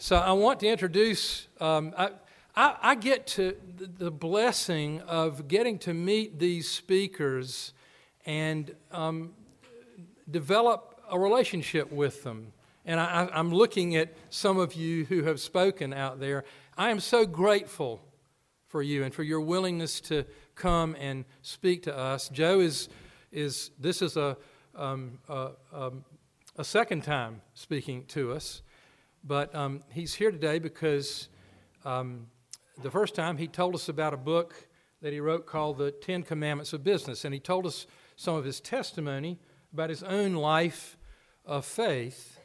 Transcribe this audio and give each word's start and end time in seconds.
So 0.00 0.14
I 0.14 0.30
want 0.30 0.60
to 0.60 0.68
introduce. 0.68 1.48
Um, 1.60 1.92
I, 1.98 2.10
I, 2.54 2.76
I, 2.80 2.94
get 2.94 3.26
to 3.28 3.56
the 3.76 4.12
blessing 4.12 5.00
of 5.00 5.48
getting 5.48 5.76
to 5.80 5.92
meet 5.92 6.38
these 6.38 6.70
speakers 6.70 7.72
and 8.24 8.72
um, 8.92 9.32
develop 10.30 11.00
a 11.10 11.18
relationship 11.18 11.90
with 11.90 12.22
them. 12.22 12.52
And 12.86 13.00
I, 13.00 13.28
I'm 13.32 13.52
looking 13.52 13.96
at 13.96 14.14
some 14.30 14.56
of 14.56 14.74
you 14.74 15.04
who 15.06 15.24
have 15.24 15.40
spoken 15.40 15.92
out 15.92 16.20
there. 16.20 16.44
I 16.76 16.90
am 16.90 17.00
so 17.00 17.26
grateful 17.26 18.00
for 18.68 18.82
you 18.82 19.02
and 19.02 19.12
for 19.12 19.24
your 19.24 19.40
willingness 19.40 20.00
to 20.02 20.24
come 20.54 20.94
and 21.00 21.24
speak 21.42 21.82
to 21.82 21.98
us. 21.98 22.28
Joe 22.28 22.60
is, 22.60 22.88
is 23.32 23.72
this 23.80 24.00
is 24.00 24.16
a, 24.16 24.36
um, 24.76 25.18
a, 25.28 25.50
um, 25.72 26.04
a 26.56 26.62
second 26.62 27.02
time 27.02 27.42
speaking 27.54 28.04
to 28.06 28.30
us. 28.30 28.62
But 29.28 29.54
um, 29.54 29.82
he's 29.92 30.14
here 30.14 30.30
today 30.30 30.58
because 30.58 31.28
um, 31.84 32.28
the 32.82 32.90
first 32.90 33.14
time 33.14 33.36
he 33.36 33.46
told 33.46 33.74
us 33.74 33.90
about 33.90 34.14
a 34.14 34.16
book 34.16 34.54
that 35.02 35.12
he 35.12 35.20
wrote 35.20 35.44
called 35.44 35.76
The 35.76 35.90
Ten 35.90 36.22
Commandments 36.22 36.72
of 36.72 36.82
Business. 36.82 37.26
And 37.26 37.34
he 37.34 37.38
told 37.38 37.66
us 37.66 37.86
some 38.16 38.36
of 38.36 38.46
his 38.46 38.58
testimony 38.58 39.38
about 39.70 39.90
his 39.90 40.02
own 40.02 40.32
life 40.32 40.96
of 41.44 41.66
faith. 41.66 42.40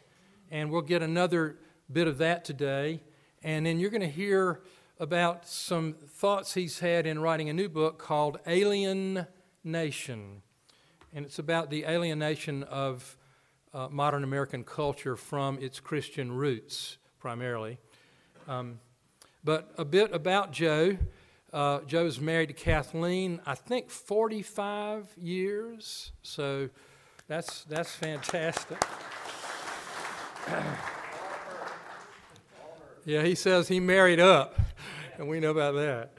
And 0.52 0.70
we'll 0.70 0.82
get 0.82 1.02
another 1.02 1.56
bit 1.90 2.10
of 2.10 2.18
that 2.18 2.44
today. 2.44 3.00
And 3.44 3.66
then 3.66 3.80
you're 3.80 3.90
going 3.90 4.02
to 4.02 4.08
hear 4.10 4.60
about 5.00 5.48
some 5.48 5.94
thoughts 5.94 6.54
he's 6.54 6.80
had 6.80 7.08
in 7.08 7.20
writing 7.20 7.48
a 7.48 7.54
new 7.54 7.70
book 7.70 7.98
called 7.98 8.40
Alien 8.46 9.26
Nation. 9.64 10.42
And 11.14 11.24
it's 11.24 11.40
about 11.40 11.70
the 11.70 11.86
alienation 11.86 12.62
of 12.64 13.16
uh, 13.74 13.88
modern 13.90 14.24
American 14.24 14.64
culture 14.64 15.16
from 15.16 15.58
its 15.60 15.80
Christian 15.80 16.32
roots, 16.32 16.98
primarily. 17.20 17.80
Um, 18.48 18.80
but 19.44 19.74
a 19.78 19.86
bit 19.86 20.14
about 20.14 20.52
Joe. 20.52 20.98
Uh, 21.52 21.82
Joe's 21.82 22.20
married 22.20 22.48
to 22.48 22.54
Kathleen, 22.54 23.40
I 23.46 23.56
think 23.56 23.90
45 23.92 25.14
years, 25.18 26.12
so 26.24 26.70
that's, 27.28 27.64
that's 27.66 27.92
fantastic. 27.96 28.84
yeah, 33.06 33.22
he 33.22 33.36
says 33.36 33.68
he 33.68 33.80
married 33.80 34.20
up, 34.20 34.60
and 35.18 35.28
we 35.28 35.40
know 35.40 35.52
about 35.52 35.76
that. 35.76 36.14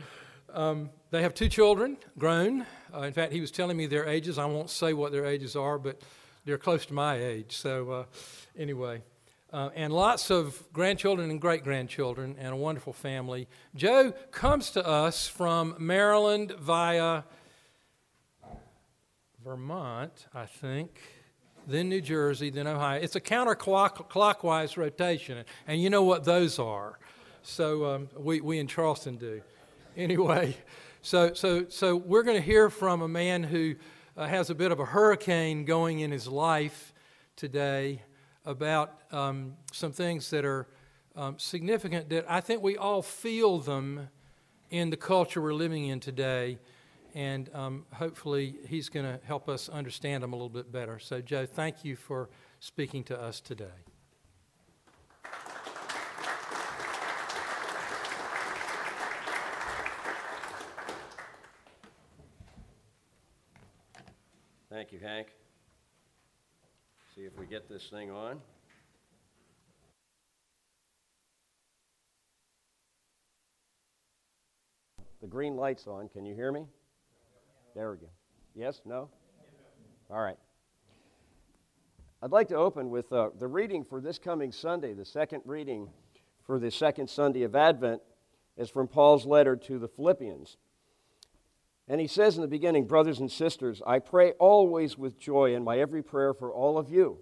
Um, 0.52 0.90
they 1.10 1.22
have 1.22 1.34
two 1.34 1.48
children, 1.48 1.96
grown. 2.16 2.64
Uh, 2.94 3.00
in 3.00 3.12
fact, 3.12 3.32
he 3.32 3.40
was 3.40 3.50
telling 3.50 3.76
me 3.76 3.86
their 3.86 4.06
ages. 4.06 4.38
I 4.38 4.44
won't 4.44 4.70
say 4.70 4.92
what 4.92 5.10
their 5.10 5.26
ages 5.26 5.56
are, 5.56 5.78
but 5.78 6.00
they're 6.44 6.58
close 6.58 6.86
to 6.86 6.94
my 6.94 7.16
age. 7.16 7.56
So, 7.56 7.90
uh, 7.90 8.04
anyway. 8.58 9.02
Uh, 9.52 9.70
and 9.76 9.92
lots 9.92 10.32
of 10.32 10.60
grandchildren 10.72 11.30
and 11.30 11.40
great 11.40 11.62
grandchildren, 11.62 12.34
and 12.40 12.52
a 12.52 12.56
wonderful 12.56 12.92
family. 12.92 13.46
Joe 13.76 14.12
comes 14.32 14.72
to 14.72 14.84
us 14.84 15.28
from 15.28 15.76
Maryland 15.78 16.52
via 16.58 17.22
Vermont, 19.44 20.26
I 20.34 20.46
think, 20.46 21.00
then 21.68 21.88
New 21.88 22.00
Jersey, 22.00 22.50
then 22.50 22.66
Ohio. 22.66 23.00
It's 23.00 23.14
a 23.14 23.20
counterclockwise 23.20 24.76
rotation, 24.76 25.44
and 25.68 25.80
you 25.80 25.88
know 25.88 26.02
what 26.02 26.24
those 26.24 26.58
are. 26.58 26.98
So 27.44 27.84
um, 27.84 28.08
we, 28.16 28.40
we 28.40 28.58
in 28.58 28.66
Charleston 28.66 29.18
do. 29.18 29.40
Anyway, 29.96 30.56
so, 31.02 31.32
so, 31.32 31.66
so 31.68 31.94
we're 31.94 32.24
going 32.24 32.38
to 32.38 32.42
hear 32.42 32.70
from 32.70 33.02
a 33.02 33.08
man 33.08 33.44
who 33.44 33.76
uh, 34.16 34.26
has 34.26 34.50
a 34.50 34.54
bit 34.54 34.70
of 34.70 34.80
a 34.80 34.84
hurricane 34.84 35.64
going 35.64 36.00
in 36.00 36.10
his 36.10 36.28
life 36.28 36.92
today 37.36 38.02
about 38.44 39.00
um, 39.10 39.54
some 39.72 39.92
things 39.92 40.30
that 40.30 40.44
are 40.44 40.68
um, 41.16 41.38
significant 41.38 42.08
that 42.10 42.24
I 42.28 42.40
think 42.40 42.62
we 42.62 42.76
all 42.76 43.02
feel 43.02 43.58
them 43.58 44.08
in 44.70 44.90
the 44.90 44.96
culture 44.96 45.40
we're 45.40 45.54
living 45.54 45.86
in 45.86 46.00
today. 46.00 46.58
And 47.14 47.48
um, 47.54 47.86
hopefully, 47.92 48.56
he's 48.66 48.88
going 48.88 49.06
to 49.06 49.24
help 49.24 49.48
us 49.48 49.68
understand 49.68 50.24
them 50.24 50.32
a 50.32 50.36
little 50.36 50.48
bit 50.48 50.72
better. 50.72 50.98
So, 50.98 51.20
Joe, 51.20 51.46
thank 51.46 51.84
you 51.84 51.94
for 51.94 52.28
speaking 52.58 53.04
to 53.04 53.20
us 53.20 53.40
today. 53.40 53.66
Thank 64.74 64.90
you, 64.90 64.93
Hank. 65.04 65.26
See 67.14 67.22
if 67.22 67.38
we 67.38 67.44
get 67.44 67.68
this 67.68 67.90
thing 67.90 68.10
on. 68.10 68.40
The 75.20 75.26
green 75.26 75.56
light's 75.56 75.86
on. 75.86 76.08
Can 76.08 76.24
you 76.24 76.34
hear 76.34 76.50
me? 76.50 76.64
There 77.74 77.90
we 77.90 77.98
go. 77.98 78.06
Yes? 78.54 78.80
No? 78.86 79.10
All 80.08 80.22
right. 80.22 80.38
I'd 82.22 82.32
like 82.32 82.48
to 82.48 82.56
open 82.56 82.88
with 82.88 83.12
uh, 83.12 83.28
the 83.38 83.46
reading 83.46 83.84
for 83.84 84.00
this 84.00 84.18
coming 84.18 84.52
Sunday. 84.52 84.94
The 84.94 85.04
second 85.04 85.42
reading 85.44 85.90
for 86.46 86.58
the 86.58 86.70
second 86.70 87.10
Sunday 87.10 87.42
of 87.42 87.54
Advent 87.54 88.00
is 88.56 88.70
from 88.70 88.88
Paul's 88.88 89.26
letter 89.26 89.54
to 89.54 89.78
the 89.78 89.88
Philippians. 89.88 90.56
And 91.88 92.00
he 92.00 92.06
says 92.06 92.36
in 92.36 92.42
the 92.42 92.48
beginning, 92.48 92.86
Brothers 92.86 93.20
and 93.20 93.30
sisters, 93.30 93.82
I 93.86 93.98
pray 93.98 94.32
always 94.32 94.96
with 94.96 95.18
joy 95.18 95.54
in 95.54 95.64
my 95.64 95.78
every 95.78 96.02
prayer 96.02 96.32
for 96.32 96.52
all 96.52 96.78
of 96.78 96.88
you, 96.88 97.18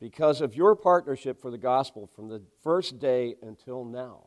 because 0.00 0.40
of 0.40 0.54
your 0.54 0.74
partnership 0.74 1.40
for 1.40 1.50
the 1.50 1.58
gospel 1.58 2.08
from 2.14 2.28
the 2.28 2.42
first 2.62 2.98
day 2.98 3.34
until 3.42 3.84
now. 3.84 4.24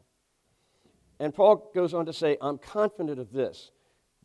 And 1.20 1.34
Paul 1.34 1.72
goes 1.74 1.94
on 1.94 2.06
to 2.08 2.14
say, 2.14 2.38
I'm 2.42 2.58
confident 2.58 3.20
of 3.20 3.32
this, 3.32 3.72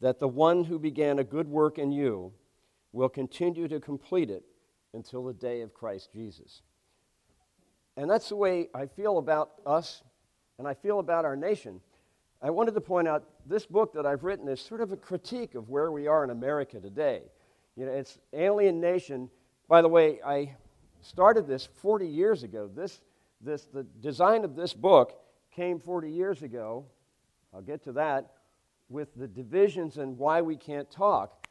that 0.00 0.19
the 0.19 0.28
one 0.28 0.65
who 0.65 0.78
began 0.78 1.19
a 1.19 1.25
good 1.25 1.49
work 1.49 1.78
in 1.78 1.93
you 1.93 2.32
will 2.93 3.09
continue 3.09 3.69
to 3.69 3.81
complete 3.81 4.31
it 4.31 4.44
until 4.93 5.25
the 5.25 5.34
day 5.34 5.60
of 5.60 5.75
Christ 5.75 6.10
Jesus. 6.12 6.62
And 7.97 8.10
that's 8.10 8.28
the 8.28 8.37
way 8.37 8.69
I 8.75 8.87
feel 8.87 9.19
about 9.19 9.53
us 9.65 10.03
and 10.59 10.66
I 10.66 10.75
feel 10.75 10.99
about 10.99 11.25
our 11.25 11.37
nation. 11.37 11.81
I 12.43 12.51
wanted 12.51 12.75
to 12.75 12.81
point 12.81 13.09
out 13.09 13.25
this 13.47 13.65
book 13.65 13.95
that 13.95 14.05
I've 14.05 14.23
written 14.23 14.47
is 14.49 14.61
sort 14.61 14.81
of 14.81 14.93
a 14.93 14.97
critique 14.97 15.55
of 15.55 15.69
where 15.69 15.91
we 15.91 16.07
are 16.07 16.23
in 16.23 16.31
America 16.31 16.79
today. 16.79 17.23
You 17.77 17.87
know, 17.87 17.93
it's 17.93 18.19
Alien 18.33 18.81
Nation. 18.81 19.31
By 19.69 19.83
the 19.83 19.89
way, 19.89 20.21
I 20.25 20.55
started 21.01 21.47
this 21.47 21.67
40 21.81 22.07
years 22.07 22.43
ago. 22.43 22.69
This, 22.75 23.01
this, 23.41 23.67
the 23.73 23.85
design 24.01 24.45
of 24.45 24.55
this 24.55 24.75
book 24.75 25.19
came 25.51 25.81
40 25.81 26.11
years 26.11 26.43
ago. 26.43 26.85
I'll 27.55 27.63
get 27.63 27.83
to 27.85 27.93
that 27.93 28.33
with 28.89 29.15
the 29.15 29.27
divisions 29.27 29.97
and 29.97 30.19
why 30.19 30.43
we 30.43 30.57
can't 30.57 30.91
talk. 30.91 31.47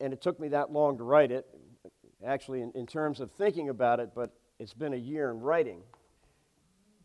And 0.00 0.12
it 0.12 0.22
took 0.22 0.38
me 0.38 0.48
that 0.48 0.72
long 0.72 0.98
to 0.98 1.04
write 1.04 1.32
it, 1.32 1.46
actually, 2.24 2.62
in, 2.62 2.70
in 2.74 2.86
terms 2.86 3.20
of 3.20 3.30
thinking 3.32 3.68
about 3.68 4.00
it, 4.00 4.10
but 4.14 4.30
it's 4.58 4.72
been 4.72 4.94
a 4.94 4.96
year 4.96 5.30
in 5.30 5.40
writing. 5.40 5.82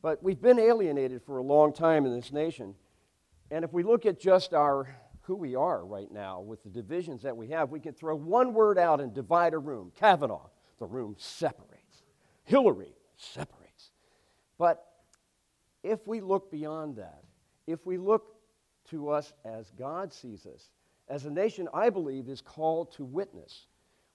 But 0.05 0.21
we've 0.21 0.39
been 0.39 0.59
alienated 0.59 1.23
for 1.23 1.39
a 1.39 1.41
long 1.41 1.73
time 1.73 2.05
in 2.05 2.16
this 2.16 2.31
nation. 2.31 2.75
And 3.49 3.66
if 3.66 3.73
we 3.73 3.81
look 3.81 4.05
at 4.05 4.19
just 4.19 4.53
our 4.53 4.95
who 5.21 5.35
we 5.35 5.55
are 5.55 5.83
right 5.83 6.11
now 6.11 6.41
with 6.41 6.61
the 6.61 6.69
divisions 6.69 7.23
that 7.23 7.35
we 7.35 7.47
have, 7.47 7.71
we 7.71 7.79
can 7.79 7.93
throw 7.95 8.16
one 8.16 8.53
word 8.53 8.77
out 8.77 9.01
and 9.01 9.16
divide 9.16 9.55
a 9.55 9.57
room. 9.57 9.91
Kavanaugh, 9.95 10.45
the 10.77 10.85
room 10.85 11.16
separates. 11.17 12.03
Hillary 12.43 12.93
separates. 13.17 13.89
But 14.59 14.85
if 15.81 16.05
we 16.05 16.22
look 16.22 16.51
beyond 16.51 16.97
that, 16.97 17.23
if 17.66 17.83
we 17.83 17.97
look 17.97 18.35
to 18.91 19.09
us 19.09 19.33
as 19.43 19.72
God 19.72 20.13
sees 20.13 20.45
us, 20.45 20.69
as 21.09 21.25
a 21.25 21.31
nation, 21.31 21.67
I 21.73 21.89
believe, 21.89 22.29
is 22.29 22.41
called 22.41 22.91
to 22.97 23.05
witness. 23.05 23.66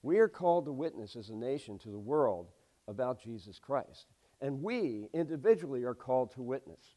We 0.03 0.19
are 0.19 0.29
called 0.29 0.67
to 0.67 0.71
witness 0.71 1.17
as 1.17 1.31
a 1.31 1.35
nation 1.35 1.77
to 1.79 1.89
the 1.89 1.99
world 1.99 2.47
about 2.87 3.21
Jesus 3.21 3.59
Christ. 3.59 4.05
And 4.41 4.61
we 4.61 5.07
individually 5.13 5.83
are 5.83 5.93
called 5.93 6.31
to 6.31 6.41
witness. 6.41 6.95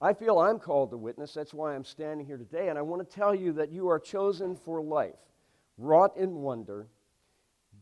I 0.00 0.12
feel 0.12 0.38
I'm 0.38 0.60
called 0.60 0.90
to 0.92 0.96
witness. 0.96 1.34
That's 1.34 1.52
why 1.52 1.74
I'm 1.74 1.84
standing 1.84 2.24
here 2.24 2.36
today. 2.36 2.68
And 2.68 2.78
I 2.78 2.82
want 2.82 3.08
to 3.08 3.16
tell 3.16 3.34
you 3.34 3.52
that 3.54 3.72
you 3.72 3.88
are 3.88 3.98
chosen 3.98 4.54
for 4.54 4.80
life, 4.80 5.18
wrought 5.76 6.16
in 6.16 6.36
wonder, 6.36 6.86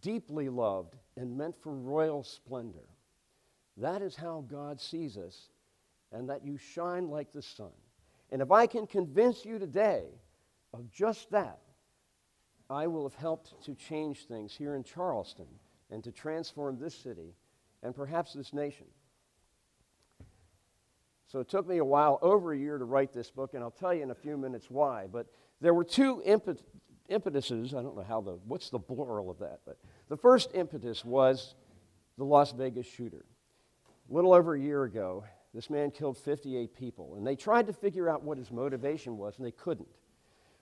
deeply 0.00 0.48
loved, 0.48 0.94
and 1.16 1.37
meant 1.37 1.56
for 1.62 1.75
royal 1.75 2.22
splendor. 2.22 2.88
That 3.76 4.00
is 4.00 4.16
how 4.16 4.44
God 4.48 4.81
sees 4.81 5.19
us, 5.19 5.50
and 6.10 6.31
that 6.31 6.44
you 6.44 6.56
shine 6.56 7.08
like 7.08 7.32
the 7.32 7.43
sun. 7.43 7.72
And 8.32 8.40
if 8.40 8.50
I 8.50 8.66
can 8.66 8.87
convince 8.87 9.44
you 9.44 9.58
today 9.58 10.04
of 10.72 10.90
just 10.90 11.31
that, 11.31 11.60
I 12.69 12.87
will 12.87 13.04
have 13.04 13.14
helped 13.14 13.62
to 13.64 13.75
change 13.75 14.26
things 14.26 14.54
here 14.54 14.75
in 14.75 14.82
Charleston 14.82 15.46
and 15.90 16.02
to 16.02 16.10
transform 16.10 16.78
this 16.78 16.94
city 16.94 17.34
and 17.86 17.94
perhaps 17.94 18.32
this 18.32 18.52
nation. 18.52 18.86
So 21.28 21.40
it 21.40 21.48
took 21.48 21.66
me 21.66 21.78
a 21.78 21.84
while, 21.84 22.18
over 22.20 22.52
a 22.52 22.58
year, 22.58 22.78
to 22.78 22.84
write 22.84 23.12
this 23.12 23.30
book, 23.30 23.54
and 23.54 23.62
I'll 23.62 23.70
tell 23.70 23.94
you 23.94 24.02
in 24.02 24.10
a 24.10 24.14
few 24.14 24.36
minutes 24.36 24.66
why. 24.68 25.06
But 25.10 25.26
there 25.60 25.72
were 25.72 25.84
two 25.84 26.22
impet- 26.26 26.62
impetuses. 27.08 27.74
I 27.74 27.82
don't 27.82 27.96
know 27.96 28.04
how 28.06 28.20
the, 28.20 28.38
what's 28.46 28.70
the 28.70 28.78
plural 28.78 29.30
of 29.30 29.38
that, 29.38 29.60
but 29.64 29.78
the 30.08 30.16
first 30.16 30.50
impetus 30.54 31.04
was 31.04 31.54
the 32.18 32.24
Las 32.24 32.52
Vegas 32.52 32.86
shooter. 32.86 33.24
A 34.10 34.14
little 34.14 34.32
over 34.32 34.54
a 34.54 34.60
year 34.60 34.84
ago, 34.84 35.24
This 35.54 35.70
man 35.70 35.90
killed 35.90 36.18
58 36.18 36.74
people. 36.74 37.14
And 37.16 37.26
they 37.26 37.34
tried 37.34 37.66
to 37.68 37.72
figure 37.72 38.10
out 38.10 38.22
what 38.22 38.36
his 38.36 38.50
motivation 38.50 39.16
was, 39.16 39.38
and 39.38 39.46
they 39.46 39.52
couldn't. 39.52 39.88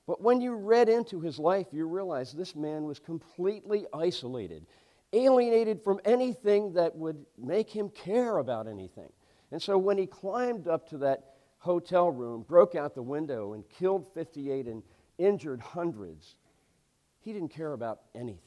But 0.07 0.21
when 0.21 0.41
you 0.41 0.55
read 0.55 0.89
into 0.89 1.21
his 1.21 1.39
life, 1.39 1.69
you 1.73 1.87
realize 1.87 2.33
this 2.33 2.55
man 2.55 2.85
was 2.85 2.99
completely 2.99 3.87
isolated, 3.93 4.67
alienated 5.15 5.83
from 5.83 6.01
anything 6.05 6.73
that 6.75 6.95
would 6.97 7.25
make 7.39 7.71
him 7.71 7.89
care 7.89 8.39
about 8.39 8.67
anything. 8.67 9.11
And 9.53 9.63
so 9.63 9.79
when 9.79 9.97
he 9.97 10.07
climbed 10.07 10.67
up 10.67 10.89
to 10.91 10.99
that 10.99 11.35
hotel 11.59 12.11
room, 12.11 12.45
broke 12.47 12.75
out 12.75 12.95
the 12.95 13.03
window, 13.03 13.53
and 13.53 13.65
killed 13.69 14.07
58 14.15 14.67
and 14.67 14.83
injured 15.17 15.61
hundreds, 15.61 16.37
he 17.21 17.33
didn't 17.33 17.51
care 17.51 17.73
about 17.73 18.01
anything. 18.15 18.41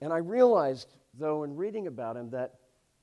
And 0.00 0.12
I 0.12 0.18
realized, 0.18 0.88
though, 1.14 1.44
in 1.44 1.56
reading 1.56 1.86
about 1.86 2.16
him, 2.16 2.30
that 2.30 2.54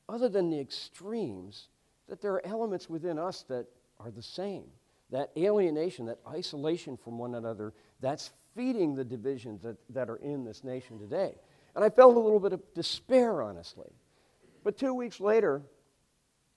other 0.08 0.30
than 0.30 0.50
the 0.50 0.60
extremes, 0.60 1.70
that 2.08 2.22
there 2.22 2.34
are 2.34 2.46
elements 2.46 2.90
within 2.90 3.18
us 3.18 3.44
that 3.50 3.66
are 4.00 4.12
the 4.12 4.22
same. 4.22 4.66
That 5.12 5.31
alienation, 5.38 6.06
that 6.08 6.20
isolation 6.28 6.98
from 6.98 7.18
one 7.18 7.36
another, 7.36 7.74
that's 8.02 8.31
feeding 8.56 8.96
the 8.96 9.04
divisions 9.04 9.62
that, 9.62 9.78
that 9.90 10.10
are 10.10 10.18
in 10.18 10.44
this 10.44 10.64
nation 10.64 11.00
today. 11.00 11.36
And 11.75 11.83
I 11.83 11.89
felt 11.89 12.16
a 12.16 12.19
little 12.19 12.39
bit 12.39 12.54
of 12.54 12.62
despair, 12.74 13.42
honestly. 13.42 13.92
But 14.63 14.77
two 14.77 14.94
weeks 14.94 15.19
later, 15.19 15.62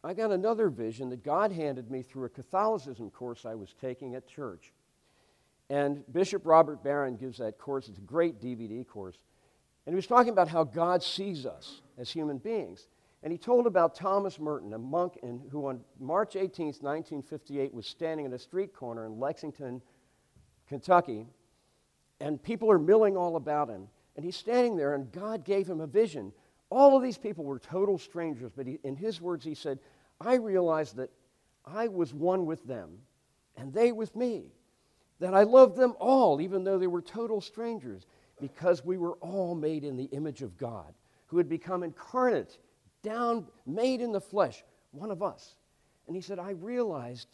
I 0.04 0.14
got 0.14 0.30
another 0.30 0.70
vision 0.70 1.10
that 1.10 1.24
God 1.24 1.50
handed 1.50 1.90
me 1.90 2.02
through 2.02 2.24
a 2.24 2.28
Catholicism 2.28 3.10
course 3.10 3.44
I 3.44 3.54
was 3.54 3.74
taking 3.80 4.14
at 4.14 4.28
church. 4.28 4.72
And 5.70 6.02
Bishop 6.12 6.46
Robert 6.46 6.82
Barron 6.82 7.16
gives 7.16 7.38
that 7.38 7.58
course. 7.58 7.88
It's 7.88 7.98
a 7.98 8.02
great 8.02 8.40
DVD 8.40 8.86
course. 8.86 9.18
And 9.84 9.92
he 9.92 9.96
was 9.96 10.06
talking 10.06 10.32
about 10.32 10.48
how 10.48 10.64
God 10.64 11.02
sees 11.02 11.46
us 11.46 11.82
as 11.98 12.10
human 12.10 12.38
beings. 12.38 12.86
And 13.22 13.32
he 13.32 13.38
told 13.38 13.66
about 13.66 13.94
Thomas 13.94 14.38
Merton, 14.38 14.72
a 14.72 14.78
monk 14.78 15.18
in, 15.22 15.42
who 15.50 15.66
on 15.66 15.80
March 15.98 16.36
18, 16.36 16.66
1958, 16.66 17.74
was 17.74 17.86
standing 17.86 18.24
in 18.24 18.32
a 18.32 18.38
street 18.38 18.72
corner 18.72 19.04
in 19.06 19.18
Lexington, 19.18 19.82
Kentucky, 20.68 21.26
and 22.20 22.40
people 22.42 22.70
are 22.70 22.78
milling 22.78 23.16
all 23.16 23.36
about 23.36 23.68
him. 23.68 23.88
And 24.18 24.24
he's 24.24 24.36
standing 24.36 24.76
there, 24.76 24.94
and 24.96 25.12
God 25.12 25.44
gave 25.44 25.68
him 25.68 25.80
a 25.80 25.86
vision. 25.86 26.32
All 26.70 26.96
of 26.96 27.04
these 27.04 27.16
people 27.16 27.44
were 27.44 27.60
total 27.60 27.98
strangers, 27.98 28.50
but 28.50 28.66
he, 28.66 28.80
in 28.82 28.96
his 28.96 29.20
words, 29.20 29.44
he 29.44 29.54
said, 29.54 29.78
I 30.20 30.34
realized 30.34 30.96
that 30.96 31.12
I 31.64 31.86
was 31.86 32.12
one 32.12 32.44
with 32.44 32.64
them, 32.64 32.98
and 33.56 33.72
they 33.72 33.92
with 33.92 34.16
me. 34.16 34.46
That 35.20 35.34
I 35.34 35.44
loved 35.44 35.76
them 35.76 35.94
all, 36.00 36.40
even 36.40 36.64
though 36.64 36.80
they 36.80 36.88
were 36.88 37.00
total 37.00 37.40
strangers, 37.40 38.06
because 38.40 38.84
we 38.84 38.96
were 38.96 39.14
all 39.20 39.54
made 39.54 39.84
in 39.84 39.96
the 39.96 40.06
image 40.06 40.42
of 40.42 40.58
God, 40.58 40.92
who 41.28 41.38
had 41.38 41.48
become 41.48 41.84
incarnate 41.84 42.58
down, 43.04 43.46
made 43.66 44.00
in 44.00 44.10
the 44.10 44.20
flesh, 44.20 44.64
one 44.90 45.12
of 45.12 45.22
us. 45.22 45.54
And 46.08 46.16
he 46.16 46.22
said, 46.22 46.40
I 46.40 46.50
realized 46.50 47.28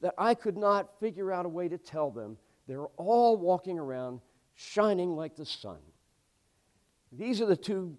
that 0.00 0.14
I 0.16 0.32
could 0.32 0.56
not 0.56 0.98
figure 0.98 1.30
out 1.30 1.44
a 1.44 1.50
way 1.50 1.68
to 1.68 1.76
tell 1.76 2.10
them 2.10 2.38
they're 2.66 2.86
all 2.96 3.36
walking 3.36 3.78
around 3.78 4.22
shining 4.54 5.14
like 5.14 5.36
the 5.36 5.44
sun. 5.44 5.76
These 7.12 7.40
are 7.40 7.46
the 7.46 7.56
two 7.56 7.96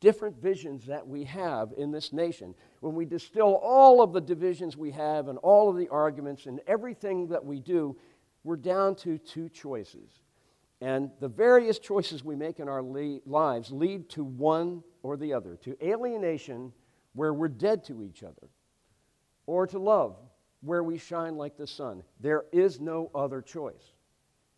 different 0.00 0.36
visions 0.42 0.84
that 0.86 1.06
we 1.06 1.24
have 1.24 1.72
in 1.78 1.90
this 1.90 2.12
nation. 2.12 2.54
When 2.80 2.94
we 2.94 3.06
distill 3.06 3.54
all 3.62 4.02
of 4.02 4.12
the 4.12 4.20
divisions 4.20 4.76
we 4.76 4.90
have 4.90 5.28
and 5.28 5.38
all 5.38 5.70
of 5.70 5.76
the 5.76 5.88
arguments 5.88 6.46
and 6.46 6.60
everything 6.66 7.28
that 7.28 7.42
we 7.42 7.58
do, 7.58 7.96
we're 8.42 8.56
down 8.56 8.96
to 8.96 9.16
two 9.16 9.48
choices. 9.48 10.20
And 10.82 11.10
the 11.20 11.28
various 11.28 11.78
choices 11.78 12.22
we 12.22 12.36
make 12.36 12.60
in 12.60 12.68
our 12.68 12.82
lives 12.82 13.70
lead 13.70 14.10
to 14.10 14.24
one 14.24 14.82
or 15.02 15.16
the 15.16 15.32
other 15.32 15.56
to 15.62 15.76
alienation, 15.82 16.72
where 17.14 17.32
we're 17.32 17.48
dead 17.48 17.84
to 17.84 18.02
each 18.02 18.22
other, 18.22 18.48
or 19.46 19.66
to 19.68 19.78
love, 19.78 20.16
where 20.60 20.82
we 20.82 20.98
shine 20.98 21.36
like 21.36 21.56
the 21.56 21.66
sun. 21.66 22.02
There 22.20 22.44
is 22.52 22.80
no 22.80 23.10
other 23.14 23.40
choice. 23.40 23.93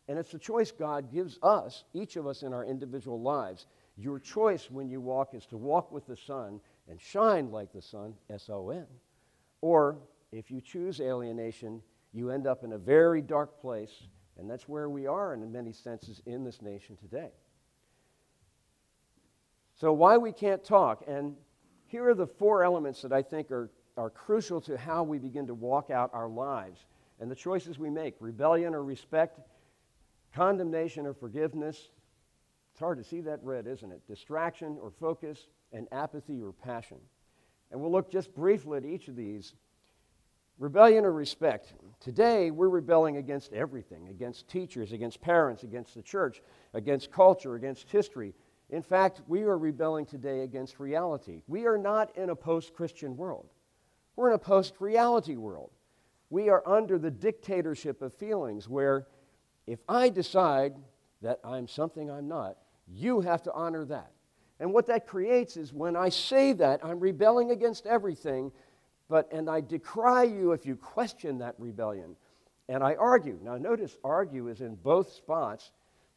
And 0.08 0.18
it's 0.18 0.30
the 0.30 0.38
choice 0.38 0.70
God 0.70 1.12
gives 1.12 1.38
us, 1.42 1.84
each 1.92 2.16
of 2.16 2.26
us 2.26 2.42
in 2.42 2.52
our 2.52 2.64
individual 2.64 3.20
lives. 3.20 3.66
Your 3.96 4.18
choice 4.18 4.70
when 4.70 4.88
you 4.88 5.00
walk 5.00 5.34
is 5.34 5.46
to 5.46 5.56
walk 5.56 5.90
with 5.90 6.06
the 6.06 6.16
sun 6.16 6.60
and 6.88 7.00
shine 7.00 7.50
like 7.50 7.72
the 7.72 7.82
sun, 7.82 8.14
S 8.30 8.48
O 8.48 8.70
N. 8.70 8.86
Or 9.60 9.98
if 10.32 10.50
you 10.50 10.60
choose 10.60 11.00
alienation, 11.00 11.82
you 12.12 12.30
end 12.30 12.46
up 12.46 12.62
in 12.62 12.72
a 12.72 12.78
very 12.78 13.20
dark 13.20 13.60
place, 13.60 14.04
and 14.38 14.48
that's 14.48 14.68
where 14.68 14.88
we 14.88 15.06
are 15.06 15.34
in 15.34 15.50
many 15.50 15.72
senses 15.72 16.22
in 16.26 16.44
this 16.44 16.62
nation 16.62 16.96
today. 16.96 17.30
So, 19.74 19.92
why 19.92 20.16
we 20.16 20.32
can't 20.32 20.64
talk, 20.64 21.04
and 21.06 21.36
here 21.86 22.08
are 22.08 22.14
the 22.14 22.26
four 22.26 22.64
elements 22.64 23.02
that 23.02 23.12
I 23.12 23.22
think 23.22 23.50
are, 23.50 23.70
are 23.96 24.10
crucial 24.10 24.60
to 24.62 24.76
how 24.76 25.02
we 25.02 25.18
begin 25.18 25.46
to 25.48 25.54
walk 25.54 25.90
out 25.90 26.10
our 26.14 26.28
lives 26.28 26.86
and 27.20 27.30
the 27.30 27.34
choices 27.34 27.78
we 27.78 27.90
make 27.90 28.14
rebellion 28.20 28.74
or 28.74 28.82
respect, 28.82 29.40
condemnation 30.36 31.06
or 31.06 31.14
forgiveness. 31.14 31.90
It's 32.72 32.80
hard 32.80 32.98
to 32.98 33.04
see 33.04 33.22
that 33.22 33.40
red, 33.42 33.66
isn't 33.66 33.90
it? 33.90 34.06
Distraction 34.06 34.78
or 34.80 34.90
focus, 34.90 35.48
and 35.72 35.88
apathy 35.90 36.42
or 36.42 36.52
passion. 36.52 36.98
And 37.70 37.80
we'll 37.80 37.90
look 37.90 38.10
just 38.10 38.34
briefly 38.34 38.78
at 38.78 38.84
each 38.84 39.08
of 39.08 39.16
these. 39.16 39.54
Rebellion 40.58 41.04
or 41.04 41.12
respect. 41.12 41.72
Today, 42.00 42.50
we're 42.50 42.68
rebelling 42.68 43.16
against 43.16 43.52
everything 43.52 44.08
against 44.08 44.48
teachers, 44.48 44.92
against 44.92 45.20
parents, 45.20 45.64
against 45.64 45.94
the 45.94 46.02
church, 46.02 46.42
against 46.72 47.10
culture, 47.10 47.56
against 47.56 47.90
history, 47.90 48.34
in 48.70 48.82
fact, 48.82 49.22
we 49.28 49.42
are 49.42 49.56
rebelling 49.56 50.06
today 50.06 50.40
against 50.40 50.80
reality. 50.80 51.42
We 51.46 51.66
are 51.66 51.78
not 51.78 52.16
in 52.16 52.30
a 52.30 52.36
post 52.36 52.74
Christian 52.74 53.16
world, 53.16 53.48
we're 54.16 54.28
in 54.30 54.34
a 54.34 54.38
post 54.38 54.74
reality 54.80 55.36
world. 55.36 55.70
We 56.28 56.48
are 56.48 56.66
under 56.66 56.98
the 56.98 57.10
dictatorship 57.10 58.02
of 58.02 58.12
feelings 58.12 58.68
where 58.68 59.06
if 59.66 59.80
I 59.88 60.08
decide 60.08 60.74
that 61.22 61.40
I'm 61.44 61.66
something 61.68 62.10
I'm 62.10 62.28
not, 62.28 62.56
you 62.86 63.20
have 63.20 63.42
to 63.44 63.52
honor 63.52 63.84
that. 63.86 64.12
And 64.60 64.72
what 64.72 64.86
that 64.86 65.06
creates 65.06 65.56
is 65.56 65.72
when 65.72 65.96
I 65.96 66.08
say 66.08 66.52
that, 66.54 66.84
I'm 66.84 67.00
rebelling 67.00 67.50
against 67.50 67.86
everything, 67.86 68.52
but 69.08 69.30
and 69.32 69.50
I 69.50 69.60
decry 69.60 70.24
you 70.24 70.52
if 70.52 70.64
you 70.64 70.76
question 70.76 71.38
that 71.38 71.54
rebellion. 71.58 72.16
And 72.68 72.82
I 72.82 72.94
argue. 72.94 73.38
Now 73.42 73.56
notice 73.56 73.96
argue 74.02 74.48
is 74.48 74.60
in 74.60 74.76
both 74.76 75.12
spots 75.12 75.70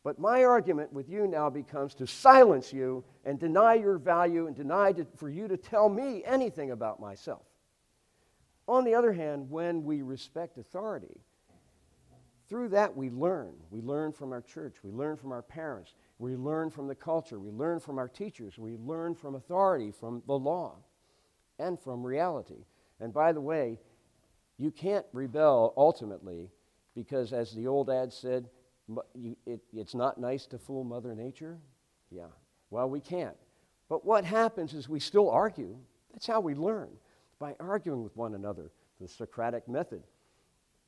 but 0.03 0.17
my 0.17 0.45
argument 0.45 0.93
with 0.93 1.09
you 1.09 1.27
now 1.27 1.49
becomes 1.49 1.93
to 1.95 2.07
silence 2.07 2.71
you 2.71 3.03
and 3.25 3.37
deny 3.37 3.73
your 3.73 3.97
value 3.97 4.47
and 4.47 4.55
deny 4.55 4.93
to, 4.93 5.05
for 5.17 5.29
you 5.29 5.47
to 5.47 5.57
tell 5.57 5.89
me 5.89 6.23
anything 6.25 6.71
about 6.71 7.01
myself. 7.01 7.43
On 8.67 8.85
the 8.85 8.95
other 8.95 9.11
hand, 9.11 9.49
when 9.49 9.83
we 9.83 10.01
respect 10.01 10.57
authority, 10.57 11.19
through 12.49 12.69
that 12.69 12.95
we 12.95 13.09
learn. 13.11 13.53
We 13.69 13.81
learn 13.81 14.11
from 14.11 14.31
our 14.31 14.41
church, 14.41 14.77
we 14.83 14.91
learn 14.91 15.15
from 15.15 15.31
our 15.31 15.43
parents, 15.43 15.93
we 16.17 16.35
learn 16.35 16.71
from 16.71 16.87
the 16.87 16.95
culture, 16.95 17.39
we 17.39 17.51
learn 17.51 17.79
from 17.79 17.99
our 17.99 18.07
teachers, 18.07 18.57
we 18.57 18.75
learn 18.75 19.13
from 19.13 19.35
authority, 19.35 19.91
from 19.91 20.23
the 20.25 20.37
law, 20.37 20.75
and 21.59 21.79
from 21.79 22.03
reality. 22.03 22.65
And 22.99 23.13
by 23.13 23.31
the 23.31 23.41
way, 23.41 23.77
you 24.57 24.71
can't 24.71 25.05
rebel 25.13 25.73
ultimately 25.77 26.49
because, 26.95 27.31
as 27.31 27.53
the 27.53 27.67
old 27.67 27.89
ad 27.89 28.11
said, 28.11 28.49
you, 29.13 29.37
it, 29.45 29.61
it's 29.71 29.93
not 29.95 30.19
nice 30.19 30.47
to 30.47 30.57
fool 30.57 30.83
Mother 30.83 31.15
Nature? 31.15 31.59
Yeah. 32.11 32.27
Well, 32.71 32.89
we 32.89 32.99
can't. 32.99 33.37
But 33.87 34.05
what 34.05 34.25
happens 34.25 34.73
is 34.73 34.89
we 34.89 34.99
still 34.99 35.29
argue. 35.29 35.77
That's 36.11 36.27
how 36.27 36.39
we 36.39 36.55
learn, 36.55 36.89
by 37.39 37.55
arguing 37.59 38.03
with 38.03 38.17
one 38.17 38.33
another, 38.33 38.71
the 38.99 39.07
Socratic 39.07 39.67
method. 39.67 40.03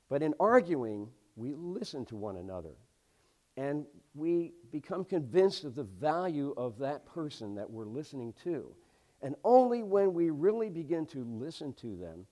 But 0.10 0.22
in 0.22 0.34
arguing, 0.40 1.08
we 1.36 1.54
listen 1.54 2.06
to 2.06 2.16
one 2.16 2.38
another. 2.38 2.76
And 3.58 3.86
we 4.16 4.54
become 4.72 5.04
convinced 5.04 5.66
of 5.66 5.76
the 5.76 5.84
value 5.84 6.54
of 6.58 6.78
that 6.80 7.06
person 7.06 7.56
that 7.56 7.70
we're 7.70 7.86
listening 7.86 8.34
to. 8.44 8.74
And 9.22 9.36
only 9.44 9.84
when 9.84 10.14
we 10.14 10.30
really 10.30 10.70
begin 10.70 11.06
to 11.08 11.24
listen 11.24 11.74
to 11.74 11.96
them 11.96 12.26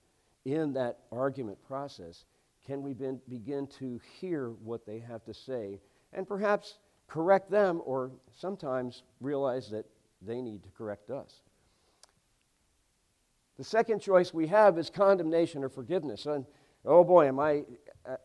in 0.44 0.72
that 0.72 1.00
argument 1.12 1.58
process 1.66 2.24
can 2.66 2.82
we 2.82 2.94
begin 2.94 3.66
to 3.78 4.00
hear 4.20 4.50
what 4.50 4.86
they 4.86 4.98
have 4.98 5.24
to 5.24 5.34
say 5.34 5.80
and 6.12 6.26
perhaps 6.26 6.78
correct 7.08 7.50
them 7.50 7.80
or 7.84 8.10
sometimes 8.36 9.02
realize 9.20 9.70
that 9.70 9.86
they 10.22 10.40
need 10.40 10.62
to 10.62 10.68
correct 10.70 11.10
us. 11.10 11.40
The 13.56 13.64
second 13.64 14.00
choice 14.00 14.32
we 14.32 14.46
have 14.46 14.78
is 14.78 14.88
condemnation 14.88 15.62
or 15.64 15.68
forgiveness. 15.68 16.26
And 16.26 16.46
oh 16.84 17.04
boy, 17.04 17.26
am 17.26 17.38
I, 17.38 17.64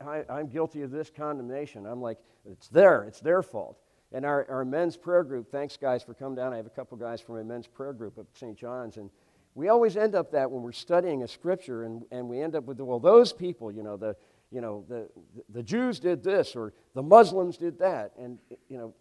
I 0.02 0.24
I'm 0.30 0.48
guilty 0.48 0.82
of 0.82 0.92
this 0.92 1.12
condemnation. 1.16 1.86
I'm 1.86 2.02
like, 2.02 2.18
it's 2.46 2.68
there, 2.70 3.04
it's 3.04 3.20
their 3.20 3.42
fault. 3.42 3.80
And 4.12 4.26
our, 4.26 4.46
our 4.50 4.64
men's 4.64 4.96
prayer 4.96 5.24
group, 5.24 5.52
thanks 5.52 5.78
guys 5.78 6.04
for 6.04 6.14
coming 6.14 6.36
down. 6.36 6.54
I 6.54 6.58
have 6.58 6.66
a 6.66 6.72
couple 6.72 6.98
guys 6.98 7.20
from 7.20 7.36
my 7.36 7.44
men's 7.44 7.68
prayer 7.68 7.94
group 7.94 8.18
at 8.18 8.26
St. 8.34 8.58
John's, 8.58 8.98
and 8.98 9.10
we 9.56 9.70
always 9.70 9.98
end 9.98 10.16
up 10.16 10.32
that 10.32 10.52
when 10.52 10.62
we're 10.62 10.74
studying 10.74 11.24
a 11.24 11.28
scripture 11.28 11.84
and, 11.84 12.04
and 12.12 12.28
we 12.28 12.42
end 12.42 12.56
up 12.56 12.66
with, 12.66 12.80
well, 12.80 13.00
those 13.00 13.32
people, 13.32 13.72
you 13.72 13.84
know, 13.84 13.96
the, 13.96 14.16
you 14.52 14.62
know, 14.62 14.86
the, 14.88 15.10
the 15.50 15.64
Jews 15.64 16.00
did 16.00 16.24
this 16.24 16.56
or 16.56 16.74
the 16.94 17.02
Muslims 17.02 17.58
did 17.58 17.80
that. 17.80 18.12
And, 18.20 18.38
you 18.70 18.78
know, 18.78 18.94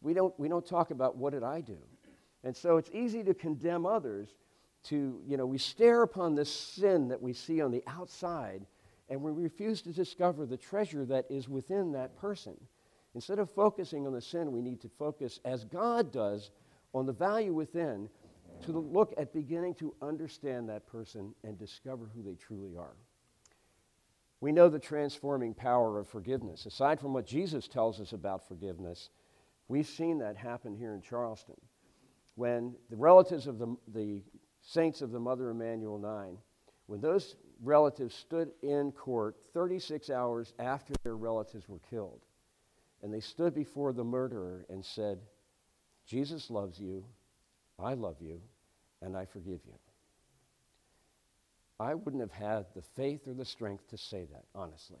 we 0.00 0.14
don't, 0.14 0.38
we 0.38 0.48
don't 0.48 0.66
talk 0.66 0.90
about 0.90 1.16
what 1.16 1.32
did 1.34 1.42
I 1.42 1.60
do. 1.60 1.78
And 2.44 2.56
so 2.56 2.78
it's 2.78 2.90
easy 2.92 3.22
to 3.24 3.34
condemn 3.34 3.86
others, 3.86 4.30
to, 4.84 5.20
you 5.26 5.36
know, 5.36 5.46
we 5.46 5.58
stare 5.58 6.02
upon 6.02 6.34
this 6.34 6.50
sin 6.50 7.08
that 7.08 7.22
we 7.22 7.32
see 7.32 7.60
on 7.60 7.70
the 7.70 7.82
outside 7.86 8.66
and 9.08 9.20
we 9.20 9.30
refuse 9.30 9.82
to 9.82 9.92
discover 9.92 10.46
the 10.46 10.56
treasure 10.56 11.04
that 11.04 11.26
is 11.30 11.48
within 11.48 11.92
that 11.92 12.16
person. 12.16 12.56
Instead 13.14 13.38
of 13.38 13.50
focusing 13.50 14.06
on 14.06 14.12
the 14.12 14.20
sin, 14.20 14.52
we 14.52 14.62
need 14.62 14.80
to 14.80 14.88
focus, 14.88 15.38
as 15.44 15.64
God 15.64 16.12
does, 16.12 16.50
on 16.94 17.04
the 17.04 17.12
value 17.12 17.52
within 17.52 18.08
to 18.62 18.72
look 18.72 19.12
at 19.18 19.32
beginning 19.32 19.74
to 19.74 19.94
understand 20.00 20.68
that 20.68 20.86
person 20.86 21.34
and 21.44 21.58
discover 21.58 22.10
who 22.14 22.22
they 22.22 22.34
truly 22.34 22.76
are. 22.76 22.96
We 24.40 24.52
know 24.52 24.68
the 24.68 24.78
transforming 24.78 25.54
power 25.54 25.98
of 25.98 26.08
forgiveness. 26.08 26.66
Aside 26.66 26.98
from 26.98 27.12
what 27.12 27.26
Jesus 27.26 27.68
tells 27.68 28.00
us 28.00 28.12
about 28.12 28.48
forgiveness, 28.48 29.10
we've 29.68 29.86
seen 29.86 30.18
that 30.18 30.36
happen 30.36 30.74
here 30.74 30.94
in 30.94 31.02
Charleston. 31.02 31.56
When 32.34 32.74
the 32.88 32.96
relatives 32.96 33.46
of 33.46 33.58
the, 33.58 33.76
the 33.92 34.22
saints 34.62 35.02
of 35.02 35.10
the 35.10 35.20
Mother 35.20 35.50
Emanuel 35.50 35.98
Nine, 35.98 36.38
when 36.86 37.00
those 37.00 37.36
relatives 37.62 38.14
stood 38.14 38.50
in 38.62 38.92
court 38.92 39.36
36 39.52 40.10
hours 40.10 40.54
after 40.58 40.94
their 41.02 41.16
relatives 41.16 41.68
were 41.68 41.80
killed, 41.90 42.20
and 43.02 43.12
they 43.12 43.20
stood 43.20 43.54
before 43.54 43.92
the 43.92 44.04
murderer 44.04 44.64
and 44.68 44.84
said, 44.84 45.18
Jesus 46.06 46.50
loves 46.50 46.80
you, 46.80 47.04
I 47.78 47.94
love 47.94 48.16
you, 48.20 48.40
and 49.00 49.16
I 49.16 49.24
forgive 49.24 49.60
you. 49.66 49.74
I 51.80 51.94
wouldn't 51.94 52.22
have 52.22 52.32
had 52.32 52.66
the 52.74 52.82
faith 52.82 53.26
or 53.26 53.34
the 53.34 53.44
strength 53.44 53.88
to 53.88 53.98
say 53.98 54.26
that, 54.30 54.44
honestly. 54.54 55.00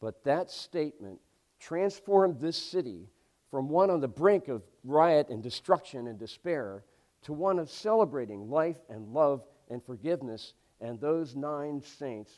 But 0.00 0.24
that 0.24 0.50
statement 0.50 1.20
transformed 1.60 2.40
this 2.40 2.56
city 2.56 3.08
from 3.50 3.68
one 3.68 3.90
on 3.90 4.00
the 4.00 4.08
brink 4.08 4.48
of 4.48 4.62
riot 4.84 5.28
and 5.28 5.42
destruction 5.42 6.06
and 6.06 6.18
despair 6.18 6.84
to 7.22 7.32
one 7.32 7.58
of 7.58 7.70
celebrating 7.70 8.50
life 8.50 8.78
and 8.88 9.12
love 9.12 9.44
and 9.70 9.82
forgiveness. 9.84 10.54
And 10.80 11.00
those 11.00 11.36
nine 11.36 11.80
saints, 11.80 12.32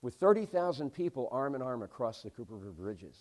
with 0.00 0.14
30,000 0.14 0.90
people 0.90 1.28
arm 1.30 1.54
in 1.54 1.62
arm 1.62 1.82
across 1.82 2.22
the 2.22 2.30
Cooper 2.30 2.56
River 2.56 2.72
Bridges, 2.72 3.16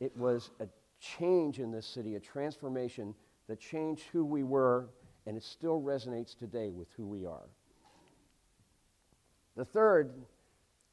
it 0.00 0.16
was 0.16 0.50
a 0.60 0.68
change 1.00 1.58
in 1.58 1.70
this 1.70 1.86
city, 1.86 2.14
a 2.14 2.20
transformation 2.20 3.14
that 3.48 3.58
changed 3.58 4.04
who 4.12 4.24
we 4.24 4.42
were, 4.42 4.88
and 5.26 5.36
it 5.36 5.42
still 5.42 5.80
resonates 5.80 6.36
today 6.36 6.70
with 6.70 6.88
who 6.96 7.06
we 7.06 7.24
are. 7.24 7.48
The 9.56 9.64
third, 9.64 10.12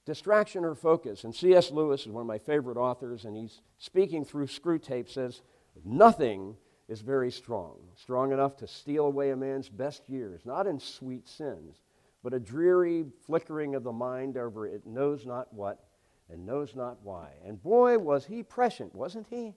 distraction 0.06 0.64
or 0.64 0.74
focus. 0.74 1.26
And 1.26 1.36
C.S. 1.36 1.70
Lewis 1.72 2.02
is 2.02 2.08
one 2.08 2.22
of 2.22 2.28
my 2.28 2.40
favorite 2.40 2.78
authors, 2.78 3.26
and 3.26 3.36
he's 3.36 3.62
speaking 3.78 4.26
through 4.26 4.48
Screwtape, 4.48 5.10
says, 5.10 5.42
Nothing 5.86 6.56
is 6.88 7.02
very 7.02 7.32
strong, 7.32 7.76
strong 7.96 8.32
enough 8.32 8.56
to 8.58 8.68
steal 8.68 9.06
away 9.06 9.32
a 9.32 9.36
man's 9.36 9.70
best 9.70 10.10
years, 10.10 10.42
not 10.46 10.68
in 10.68 10.80
sweet 10.80 11.28
sins, 11.28 11.82
but 12.24 12.34
a 12.34 12.40
dreary 12.40 13.06
flickering 13.26 13.76
of 13.76 13.84
the 13.84 13.92
mind 13.92 14.38
over 14.38 14.66
it 14.66 14.86
knows 14.86 15.26
not 15.26 15.54
what 15.54 15.88
and 16.30 16.46
knows 16.46 16.76
not 16.76 16.98
why. 17.04 17.30
And 17.46 17.62
boy, 17.62 17.98
was 17.98 18.26
he 18.26 18.44
prescient, 18.44 18.94
wasn't 18.96 19.28
he? 19.30 19.56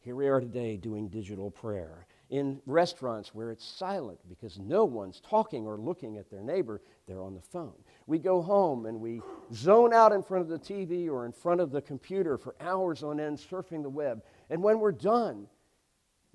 Here 0.00 0.14
we 0.14 0.28
are 0.28 0.40
today 0.40 0.76
doing 0.76 1.08
digital 1.08 1.50
prayer. 1.50 2.06
In 2.30 2.60
restaurants 2.66 3.34
where 3.34 3.50
it's 3.50 3.64
silent 3.64 4.18
because 4.28 4.58
no 4.58 4.84
one's 4.84 5.20
talking 5.20 5.66
or 5.66 5.76
looking 5.78 6.16
at 6.16 6.30
their 6.30 6.42
neighbor, 6.42 6.80
they're 7.06 7.22
on 7.22 7.34
the 7.34 7.40
phone. 7.40 7.74
We 8.06 8.18
go 8.18 8.40
home 8.42 8.86
and 8.86 9.00
we 9.00 9.20
zone 9.52 9.92
out 9.92 10.12
in 10.12 10.22
front 10.22 10.42
of 10.42 10.48
the 10.48 10.58
TV 10.58 11.08
or 11.08 11.24
in 11.24 11.32
front 11.32 11.60
of 11.60 11.70
the 11.70 11.82
computer 11.82 12.36
for 12.36 12.54
hours 12.60 13.02
on 13.02 13.20
end 13.20 13.38
surfing 13.38 13.82
the 13.82 13.90
web. 13.90 14.22
And 14.50 14.62
when 14.62 14.80
we're 14.80 14.92
done, 14.92 15.46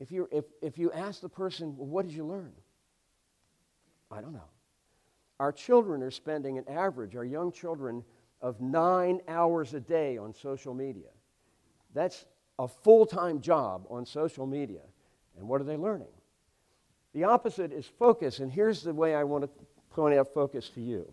if 0.02 0.12
you, 0.12 0.28
if, 0.32 0.46
if 0.64 0.80
you 0.80 0.92
ask 0.94 1.22
the 1.22 1.30
person, 1.30 1.78
well, 1.78 1.86
what 1.86 2.08
did 2.08 2.16
you 2.16 2.26
learn? 2.26 2.52
I 4.10 4.20
don't 4.20 4.34
know. 4.34 4.50
Our 5.40 5.52
children 5.52 6.02
are 6.02 6.10
spending 6.10 6.58
an 6.58 6.68
average, 6.68 7.16
our 7.16 7.24
young 7.24 7.52
children, 7.52 8.04
of 8.42 8.60
nine 8.60 9.22
hours 9.28 9.76
a 9.76 9.80
day 9.80 10.18
on 10.18 10.34
social 10.34 10.74
media. 10.74 11.10
That's 11.94 12.26
a 12.58 12.68
full 12.68 13.06
time 13.06 13.42
job 13.42 13.86
on 13.92 14.08
social 14.08 14.48
media. 14.48 14.82
And 15.38 15.48
what 15.48 15.62
are 15.62 15.66
they 15.66 15.78
learning? 15.78 16.08
The 17.14 17.26
opposite 17.26 17.72
is 17.72 17.86
focus, 17.86 18.40
and 18.40 18.52
here's 18.52 18.82
the 18.82 18.94
way 18.94 19.14
I 19.14 19.24
want 19.24 19.44
to 19.44 19.50
point 19.92 20.18
out 20.18 20.34
focus 20.34 20.70
to 20.70 20.82
you. 20.82 21.12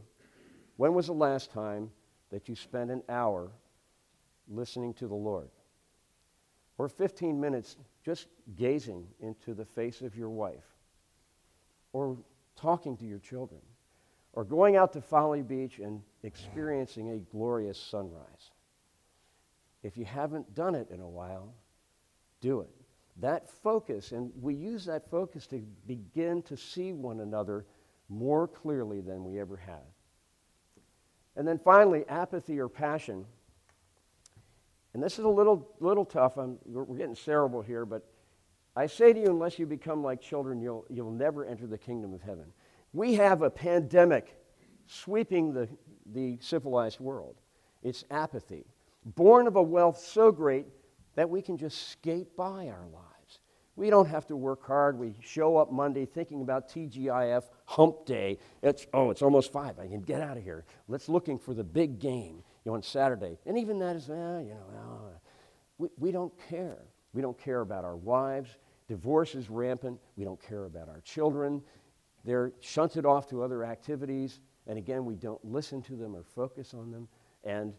When 0.78 0.94
was 0.94 1.08
the 1.08 1.12
last 1.12 1.52
time 1.52 1.90
that 2.30 2.48
you 2.48 2.54
spent 2.54 2.90
an 2.90 3.02
hour 3.10 3.50
listening 4.48 4.94
to 4.94 5.08
the 5.08 5.14
Lord? 5.14 5.50
Or 6.78 6.88
15 6.88 7.40
minutes 7.40 7.76
just 8.04 8.28
gazing 8.56 9.06
into 9.20 9.52
the 9.52 9.64
face 9.64 10.00
of 10.00 10.16
your 10.16 10.30
wife? 10.30 10.64
Or 11.92 12.16
talking 12.56 12.96
to 12.98 13.04
your 13.04 13.18
children? 13.18 13.60
Or 14.32 14.44
going 14.44 14.76
out 14.76 14.92
to 14.92 15.00
Folly 15.00 15.42
Beach 15.42 15.80
and 15.80 16.00
experiencing 16.22 17.10
a 17.10 17.18
glorious 17.18 17.78
sunrise? 17.78 18.52
If 19.82 19.96
you 19.96 20.04
haven't 20.04 20.54
done 20.54 20.74
it 20.74 20.88
in 20.90 21.00
a 21.00 21.08
while, 21.08 21.52
do 22.40 22.60
it. 22.60 22.70
That 23.20 23.50
focus, 23.50 24.12
and 24.12 24.30
we 24.40 24.54
use 24.54 24.84
that 24.84 25.10
focus 25.10 25.46
to 25.48 25.58
begin 25.86 26.42
to 26.42 26.56
see 26.56 26.92
one 26.92 27.20
another 27.20 27.66
more 28.08 28.46
clearly 28.46 29.00
than 29.00 29.24
we 29.24 29.40
ever 29.40 29.56
have. 29.56 29.82
And 31.36 31.46
then 31.46 31.58
finally, 31.58 32.04
apathy 32.08 32.60
or 32.60 32.68
passion. 32.68 33.24
And 34.94 35.02
this 35.02 35.18
is 35.18 35.24
a 35.24 35.28
little, 35.28 35.68
little 35.80 36.04
tough. 36.04 36.36
I'm, 36.36 36.58
we're 36.64 36.96
getting 36.96 37.14
cerebral 37.14 37.62
here, 37.62 37.84
but 37.84 38.06
I 38.74 38.86
say 38.86 39.12
to 39.12 39.20
you, 39.20 39.26
unless 39.26 39.58
you 39.58 39.66
become 39.66 40.02
like 40.02 40.20
children, 40.20 40.60
you'll, 40.60 40.86
you'll 40.88 41.10
never 41.10 41.44
enter 41.44 41.66
the 41.66 41.78
kingdom 41.78 42.14
of 42.14 42.22
heaven. 42.22 42.46
We 42.92 43.14
have 43.14 43.42
a 43.42 43.50
pandemic 43.50 44.36
sweeping 44.86 45.52
the, 45.52 45.68
the 46.06 46.38
civilized 46.40 47.00
world. 47.00 47.36
It's 47.82 48.04
apathy 48.10 48.64
born 49.04 49.46
of 49.46 49.56
a 49.56 49.62
wealth 49.62 49.98
so 49.98 50.30
great 50.30 50.66
that 51.14 51.28
we 51.28 51.42
can 51.42 51.56
just 51.56 51.90
skate 51.90 52.36
by 52.36 52.68
our 52.68 52.86
lives. 52.92 53.40
We 53.76 53.90
don't 53.90 54.08
have 54.08 54.26
to 54.26 54.36
work 54.36 54.66
hard. 54.66 54.98
We 54.98 55.14
show 55.20 55.56
up 55.56 55.70
Monday 55.70 56.04
thinking 56.04 56.42
about 56.42 56.68
TGIF 56.68 57.44
hump 57.64 58.06
day. 58.06 58.38
It's, 58.62 58.86
oh, 58.92 59.10
it's 59.10 59.22
almost 59.22 59.52
five. 59.52 59.78
I 59.78 59.86
can 59.86 60.00
get 60.00 60.20
out 60.20 60.36
of 60.36 60.42
here. 60.42 60.64
Let's 60.88 61.08
looking 61.08 61.38
for 61.38 61.54
the 61.54 61.64
big 61.64 62.00
game 62.00 62.42
you 62.64 62.70
know, 62.70 62.74
on 62.74 62.82
Saturday. 62.82 63.38
And 63.46 63.58
even 63.58 63.78
that 63.80 63.96
is, 63.96 64.08
eh, 64.10 64.12
you 64.12 64.54
know, 64.54 64.66
uh, 64.76 65.18
we, 65.78 65.88
we 65.98 66.12
don't 66.12 66.32
care. 66.48 66.78
We 67.12 67.22
don't 67.22 67.38
care 67.38 67.60
about 67.60 67.84
our 67.84 67.96
wives. 67.96 68.50
Divorce 68.88 69.34
is 69.34 69.50
rampant. 69.50 70.00
We 70.16 70.24
don't 70.24 70.40
care 70.42 70.64
about 70.64 70.88
our 70.88 71.00
children. 71.02 71.62
They're 72.24 72.52
shunted 72.60 73.06
off 73.06 73.28
to 73.28 73.42
other 73.42 73.64
activities. 73.64 74.40
And 74.66 74.78
again, 74.78 75.04
we 75.04 75.14
don't 75.14 75.42
listen 75.44 75.82
to 75.82 75.96
them 75.96 76.14
or 76.14 76.22
focus 76.22 76.74
on 76.74 76.90
them. 76.90 77.08
And 77.44 77.72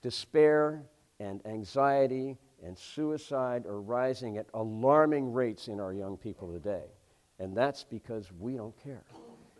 despair 0.00 0.82
and 1.20 1.44
anxiety 1.46 2.38
and 2.64 2.78
suicide 2.78 3.66
are 3.66 3.80
rising 3.80 4.38
at 4.38 4.46
alarming 4.54 5.32
rates 5.32 5.68
in 5.68 5.80
our 5.80 5.92
young 5.92 6.16
people 6.16 6.52
today. 6.52 6.84
And 7.38 7.56
that's 7.56 7.84
because 7.84 8.30
we 8.38 8.56
don't 8.56 8.76
care. 8.82 9.04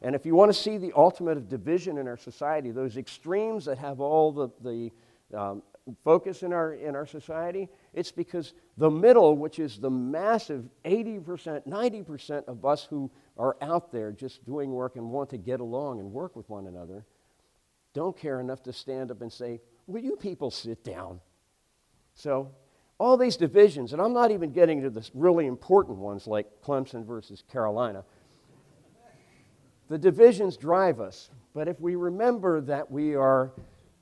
And 0.02 0.16
if 0.16 0.26
you 0.26 0.34
want 0.34 0.52
to 0.52 0.58
see 0.58 0.78
the 0.78 0.92
ultimate 0.96 1.36
of 1.36 1.48
division 1.48 1.96
in 1.96 2.08
our 2.08 2.16
society, 2.16 2.72
those 2.72 2.96
extremes 2.96 3.64
that 3.66 3.78
have 3.78 4.00
all 4.00 4.32
the, 4.32 4.48
the 4.60 5.38
um, 5.38 5.62
focus 6.04 6.42
in 6.42 6.52
our, 6.52 6.74
in 6.74 6.96
our 6.96 7.06
society, 7.06 7.68
it's 7.94 8.10
because 8.10 8.52
the 8.76 8.90
middle, 8.90 9.36
which 9.36 9.60
is 9.60 9.78
the 9.78 9.90
massive 9.90 10.64
80%, 10.84 11.66
90% 11.66 12.44
of 12.46 12.64
us 12.64 12.84
who 12.84 13.10
are 13.38 13.56
out 13.62 13.92
there 13.92 14.10
just 14.10 14.44
doing 14.44 14.72
work 14.72 14.96
and 14.96 15.08
want 15.08 15.30
to 15.30 15.38
get 15.38 15.60
along 15.60 16.00
and 16.00 16.12
work 16.12 16.34
with 16.34 16.48
one 16.48 16.66
another, 16.66 17.04
don't 17.94 18.16
care 18.16 18.40
enough 18.40 18.62
to 18.64 18.72
stand 18.72 19.10
up 19.10 19.22
and 19.22 19.32
say, 19.32 19.60
Will 19.86 20.02
you 20.02 20.16
people 20.16 20.50
sit 20.50 20.84
down? 20.84 21.20
So, 22.14 22.52
all 22.98 23.16
these 23.16 23.36
divisions, 23.36 23.92
and 23.92 24.00
I'm 24.00 24.12
not 24.12 24.30
even 24.30 24.52
getting 24.52 24.82
to 24.82 24.90
the 24.90 25.08
really 25.12 25.46
important 25.46 25.98
ones 25.98 26.28
like 26.28 26.46
Clemson 26.62 27.04
versus 27.04 27.42
Carolina. 27.50 28.04
The 29.92 29.98
divisions 29.98 30.56
drive 30.56 31.00
us, 31.00 31.28
but 31.52 31.68
if 31.68 31.78
we 31.78 31.96
remember 31.96 32.62
that 32.62 32.90
we 32.90 33.14
are 33.14 33.52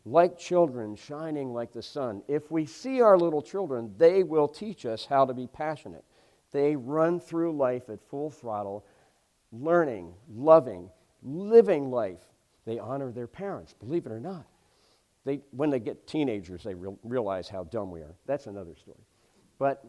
like 0.05 0.39
children 0.39 0.95
shining 0.95 1.53
like 1.53 1.73
the 1.73 1.83
sun, 1.83 2.23
if 2.29 2.49
we 2.49 2.65
see 2.65 3.01
our 3.01 3.19
little 3.19 3.43
children, 3.43 3.93
they 3.99 4.23
will 4.23 4.47
teach 4.47 4.87
us 4.87 5.05
how 5.05 5.25
to 5.25 5.35
be 5.35 5.49
passionate. 5.49 6.05
They 6.53 6.77
run 6.77 7.19
through 7.19 7.57
life 7.57 7.89
at 7.89 8.01
full 8.09 8.31
throttle, 8.31 8.87
learning, 9.51 10.15
loving, 10.33 10.91
living 11.25 11.91
life. 11.91 12.23
They 12.67 12.79
honor 12.79 13.11
their 13.11 13.27
parents, 13.27 13.73
believe 13.73 14.07
it 14.07 14.13
or 14.13 14.21
not. 14.21 14.47
They, 15.25 15.41
when 15.51 15.71
they 15.71 15.81
get 15.81 16.07
teenagers, 16.07 16.63
they 16.63 16.75
re- 16.77 16.95
realize 17.03 17.49
how 17.49 17.65
dumb 17.65 17.91
we 17.91 17.99
are. 17.99 18.15
That's 18.27 18.47
another 18.47 18.77
story. 18.77 19.03
But 19.59 19.85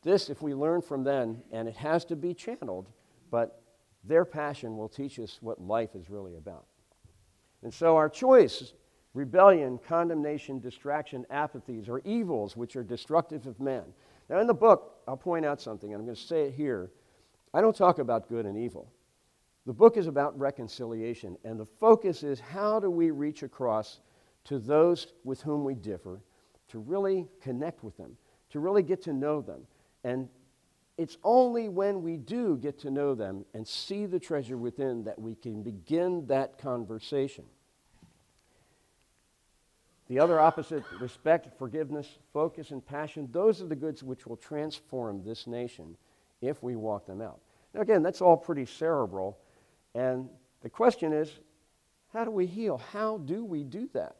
this, 0.00 0.30
if 0.30 0.40
we 0.40 0.54
learn 0.54 0.80
from 0.80 1.04
them, 1.04 1.42
and 1.52 1.68
it 1.68 1.76
has 1.76 2.06
to 2.06 2.16
be 2.16 2.32
channeled, 2.32 2.88
but 3.30 3.60
their 4.06 4.24
passion 4.24 4.76
will 4.76 4.88
teach 4.88 5.18
us 5.18 5.38
what 5.40 5.60
life 5.60 5.94
is 5.94 6.10
really 6.10 6.36
about. 6.36 6.66
And 7.62 7.72
so 7.72 7.96
our 7.96 8.08
choice 8.08 8.72
rebellion, 9.14 9.78
condemnation, 9.78 10.58
distraction, 10.58 11.24
apathies 11.30 11.88
are 11.88 12.00
evils 12.00 12.56
which 12.56 12.74
are 12.74 12.82
destructive 12.82 13.46
of 13.46 13.60
men. 13.60 13.84
Now, 14.28 14.40
in 14.40 14.46
the 14.46 14.54
book, 14.54 14.96
I'll 15.06 15.16
point 15.16 15.44
out 15.44 15.60
something, 15.60 15.92
and 15.92 16.00
I'm 16.00 16.04
going 16.04 16.16
to 16.16 16.20
say 16.20 16.48
it 16.48 16.54
here. 16.54 16.90
I 17.52 17.60
don't 17.60 17.76
talk 17.76 18.00
about 18.00 18.28
good 18.28 18.44
and 18.44 18.58
evil. 18.58 18.90
The 19.66 19.72
book 19.72 19.96
is 19.96 20.08
about 20.08 20.38
reconciliation, 20.38 21.38
and 21.44 21.58
the 21.58 21.64
focus 21.64 22.22
is 22.22 22.40
how 22.40 22.80
do 22.80 22.90
we 22.90 23.10
reach 23.12 23.42
across 23.42 24.00
to 24.44 24.58
those 24.58 25.06
with 25.22 25.40
whom 25.40 25.64
we 25.64 25.74
differ 25.74 26.20
to 26.68 26.78
really 26.78 27.28
connect 27.40 27.84
with 27.84 27.96
them, 27.96 28.16
to 28.50 28.60
really 28.60 28.82
get 28.82 29.00
to 29.02 29.12
know 29.12 29.40
them. 29.40 29.60
And 30.02 30.28
it's 30.96 31.16
only 31.24 31.68
when 31.68 32.02
we 32.02 32.16
do 32.16 32.56
get 32.56 32.78
to 32.80 32.90
know 32.90 33.14
them 33.14 33.44
and 33.52 33.66
see 33.66 34.06
the 34.06 34.20
treasure 34.20 34.56
within 34.56 35.04
that 35.04 35.18
we 35.18 35.34
can 35.34 35.62
begin 35.62 36.26
that 36.26 36.58
conversation. 36.58 37.44
The 40.08 40.20
other 40.20 40.38
opposite, 40.38 40.84
respect, 41.00 41.48
forgiveness, 41.58 42.06
focus, 42.32 42.70
and 42.70 42.84
passion, 42.84 43.28
those 43.32 43.62
are 43.62 43.66
the 43.66 43.74
goods 43.74 44.02
which 44.02 44.26
will 44.26 44.36
transform 44.36 45.24
this 45.24 45.46
nation 45.46 45.96
if 46.40 46.62
we 46.62 46.76
walk 46.76 47.06
them 47.06 47.20
out. 47.20 47.40
Now, 47.72 47.80
again, 47.80 48.02
that's 48.02 48.20
all 48.20 48.36
pretty 48.36 48.66
cerebral. 48.66 49.38
And 49.94 50.28
the 50.62 50.70
question 50.70 51.12
is 51.12 51.30
how 52.12 52.24
do 52.24 52.30
we 52.30 52.46
heal? 52.46 52.78
How 52.92 53.18
do 53.18 53.44
we 53.44 53.64
do 53.64 53.88
that? 53.94 54.16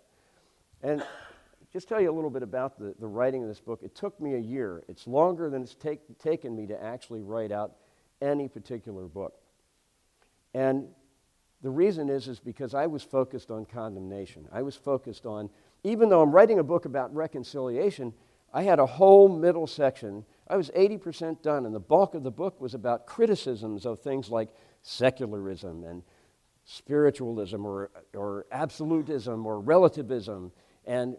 And 0.83 1.05
just 1.75 1.89
tell 1.89 2.01
you 2.01 2.09
a 2.09 2.15
little 2.15 2.31
bit 2.31 2.45
about 2.45 2.79
the, 2.79 2.95
the 3.01 3.07
writing 3.07 3.43
of 3.43 3.49
this 3.49 3.61
book. 3.61 3.81
It 3.83 3.97
took 3.97 4.21
me 4.21 4.35
a 4.35 4.39
year. 4.39 4.85
It's 4.87 5.09
longer 5.09 5.51
than 5.51 5.63
it's 5.63 5.75
take, 5.75 6.21
taken 6.21 6.55
me 6.55 6.69
to 6.69 6.81
actually 6.81 7.21
write 7.21 7.51
out 7.51 7.73
any 8.23 8.47
particular 8.47 9.07
book. 9.07 9.35
And 10.55 10.87
the 11.63 11.71
reason 11.71 12.09
is, 12.09 12.29
is 12.29 12.39
because 12.39 12.75
I 12.75 12.87
was 12.87 13.03
focused 13.03 13.51
on 13.51 13.65
condemnation. 13.65 14.47
I 14.53 14.63
was 14.63 14.77
focused 14.77 15.27
on, 15.27 15.51
even 15.83 16.09
though 16.09 16.23
I'm 16.23 16.31
writing 16.31 16.61
a 16.61 16.63
book 16.63 16.85
about 16.85 17.13
reconciliation, 17.13 18.13
I 18.53 18.63
had 18.63 18.79
a 18.79 18.87
whole 18.87 19.29
middle 19.29 19.67
section. 19.67 20.25
I 20.47 20.57
was 20.57 20.71
80% 20.77 21.43
done, 21.43 21.67
and 21.67 21.75
the 21.75 21.81
bulk 21.81 22.15
of 22.15 22.23
the 22.23 22.31
book 22.31 22.61
was 22.61 22.75
about 22.75 23.05
criticisms 23.05 23.85
of 23.85 23.99
things 23.99 24.31
like 24.31 24.51
secularism 24.83 25.83
and 25.83 26.05
spiritualism 26.67 27.67
or, 27.67 27.91
or 28.15 28.47
absolutism 28.53 29.45
or 29.45 29.59
relativism. 29.59 30.53
And 30.87 31.17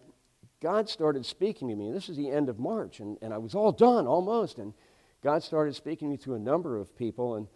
God 0.65 0.89
started 0.89 1.27
speaking 1.27 1.67
to 1.67 1.75
me. 1.75 1.91
This 1.91 2.10
is 2.10 2.17
the 2.17 2.31
end 2.31 2.50
of 2.50 2.57
March, 2.57 3.00
and, 3.00 3.19
and 3.22 3.31
I 3.31 3.38
was 3.38 3.53
all 3.53 3.72
done 3.72 4.07
almost. 4.07 4.57
And 4.57 4.74
God 5.22 5.43
started 5.43 5.75
speaking 5.75 6.07
to 6.07 6.12
me 6.13 6.17
to 6.24 6.34
a 6.34 6.39
number 6.39 6.75
of 6.79 6.98
people. 6.98 7.36
And 7.36 7.48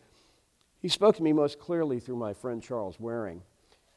he 0.79 0.89
spoke 0.89 1.15
to 1.15 1.23
me 1.23 1.33
most 1.33 1.57
clearly 1.57 1.99
through 1.99 2.17
my 2.17 2.33
friend 2.33 2.61
Charles 2.61 2.99
Waring. 2.99 3.41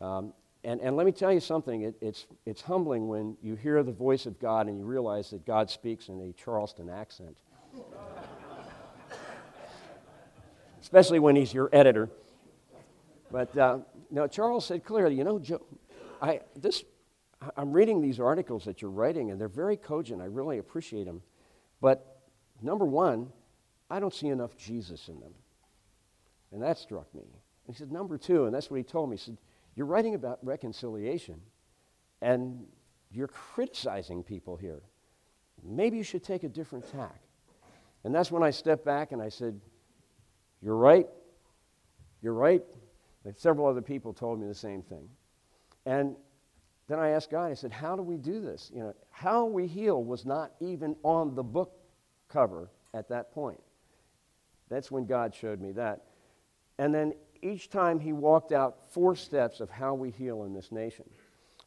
Um, 0.00 0.32
and, 0.64 0.80
and 0.80 0.96
let 0.96 1.04
me 1.04 1.12
tell 1.12 1.30
you 1.30 1.40
something, 1.40 1.82
it, 1.82 1.94
it's, 2.00 2.24
it's 2.46 2.62
humbling 2.62 3.06
when 3.06 3.36
you 3.42 3.54
hear 3.54 3.82
the 3.82 3.92
voice 3.92 4.24
of 4.24 4.40
God 4.40 4.66
and 4.66 4.78
you 4.78 4.86
realize 4.86 5.28
that 5.28 5.44
God 5.44 5.68
speaks 5.68 6.08
in 6.08 6.18
a 6.22 6.32
Charleston 6.32 6.88
accent. 6.88 7.36
Especially 10.80 11.18
when 11.18 11.36
he's 11.36 11.52
your 11.52 11.68
editor. 11.70 12.08
But 13.30 13.54
uh, 13.58 13.80
no, 14.10 14.26
Charles 14.26 14.64
said 14.64 14.86
clearly, 14.86 15.16
you 15.16 15.24
know, 15.24 15.38
Joe, 15.38 15.60
I, 16.22 16.40
this, 16.56 16.82
I'm 17.56 17.72
reading 17.72 18.00
these 18.00 18.20
articles 18.20 18.64
that 18.64 18.82
you're 18.82 18.90
writing, 18.90 19.30
and 19.30 19.40
they're 19.40 19.48
very 19.48 19.76
cogent. 19.76 20.22
I 20.22 20.26
really 20.26 20.58
appreciate 20.58 21.04
them. 21.04 21.22
But 21.80 22.20
number 22.60 22.84
one, 22.84 23.32
I 23.90 24.00
don't 24.00 24.14
see 24.14 24.28
enough 24.28 24.56
Jesus 24.56 25.08
in 25.08 25.20
them. 25.20 25.34
And 26.52 26.62
that 26.62 26.78
struck 26.78 27.12
me. 27.14 27.22
And 27.22 27.74
he 27.74 27.78
said, 27.78 27.90
number 27.90 28.18
two, 28.18 28.46
and 28.46 28.54
that's 28.54 28.70
what 28.70 28.76
he 28.76 28.82
told 28.82 29.10
me. 29.10 29.16
He 29.16 29.22
said, 29.22 29.38
You're 29.74 29.86
writing 29.86 30.14
about 30.14 30.38
reconciliation, 30.42 31.40
and 32.20 32.64
you're 33.10 33.28
criticizing 33.28 34.22
people 34.22 34.56
here. 34.56 34.82
Maybe 35.62 35.96
you 35.96 36.02
should 36.02 36.24
take 36.24 36.44
a 36.44 36.48
different 36.48 36.90
tack. 36.90 37.20
And 38.04 38.14
that's 38.14 38.30
when 38.30 38.42
I 38.42 38.50
stepped 38.50 38.84
back 38.84 39.12
and 39.12 39.22
I 39.22 39.28
said, 39.28 39.60
You're 40.60 40.76
right. 40.76 41.06
You're 42.20 42.34
right. 42.34 42.62
And 43.24 43.36
several 43.36 43.66
other 43.66 43.82
people 43.82 44.12
told 44.12 44.40
me 44.40 44.46
the 44.46 44.54
same 44.54 44.82
thing. 44.82 45.08
And 45.86 46.16
then 46.88 46.98
I 46.98 47.10
asked 47.10 47.30
God, 47.30 47.50
I 47.50 47.54
said, 47.54 47.72
How 47.72 47.96
do 47.96 48.02
we 48.02 48.16
do 48.16 48.40
this? 48.40 48.70
You 48.74 48.80
know, 48.80 48.94
how 49.10 49.44
we 49.44 49.66
heal 49.66 50.02
was 50.02 50.26
not 50.26 50.52
even 50.60 50.96
on 51.02 51.34
the 51.34 51.42
book 51.42 51.72
cover 52.28 52.70
at 52.94 53.08
that 53.08 53.32
point. 53.32 53.60
That's 54.68 54.90
when 54.90 55.06
God 55.06 55.34
showed 55.34 55.60
me 55.60 55.72
that. 55.72 56.02
And 56.78 56.94
then 56.94 57.14
each 57.42 57.70
time 57.70 58.00
he 58.00 58.12
walked 58.12 58.52
out 58.52 58.92
four 58.92 59.14
steps 59.14 59.60
of 59.60 59.70
how 59.70 59.94
we 59.94 60.10
heal 60.10 60.44
in 60.44 60.54
this 60.54 60.72
nation. 60.72 61.04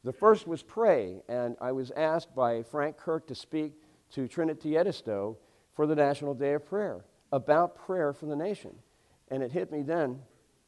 The 0.04 0.14
first 0.14 0.48
was 0.48 0.62
pray, 0.62 1.22
and 1.28 1.56
I 1.60 1.72
was 1.72 1.92
asked 1.92 2.36
by 2.36 2.64
Frank 2.64 2.98
Kirk 2.98 3.28
to 3.28 3.36
speak 3.36 3.74
to 4.12 4.28
Trinity 4.28 4.78
Edisto 4.78 5.38
for 5.74 5.88
the 5.88 5.96
National 5.96 6.34
Day 6.34 6.54
of 6.54 6.66
Prayer 6.66 7.06
about 7.32 7.76
prayer 7.76 8.14
for 8.14 8.28
the 8.28 8.36
nation. 8.36 8.76
And 9.30 9.42
it 9.42 9.52
hit 9.52 9.72
me 9.72 9.82
then 9.82 10.20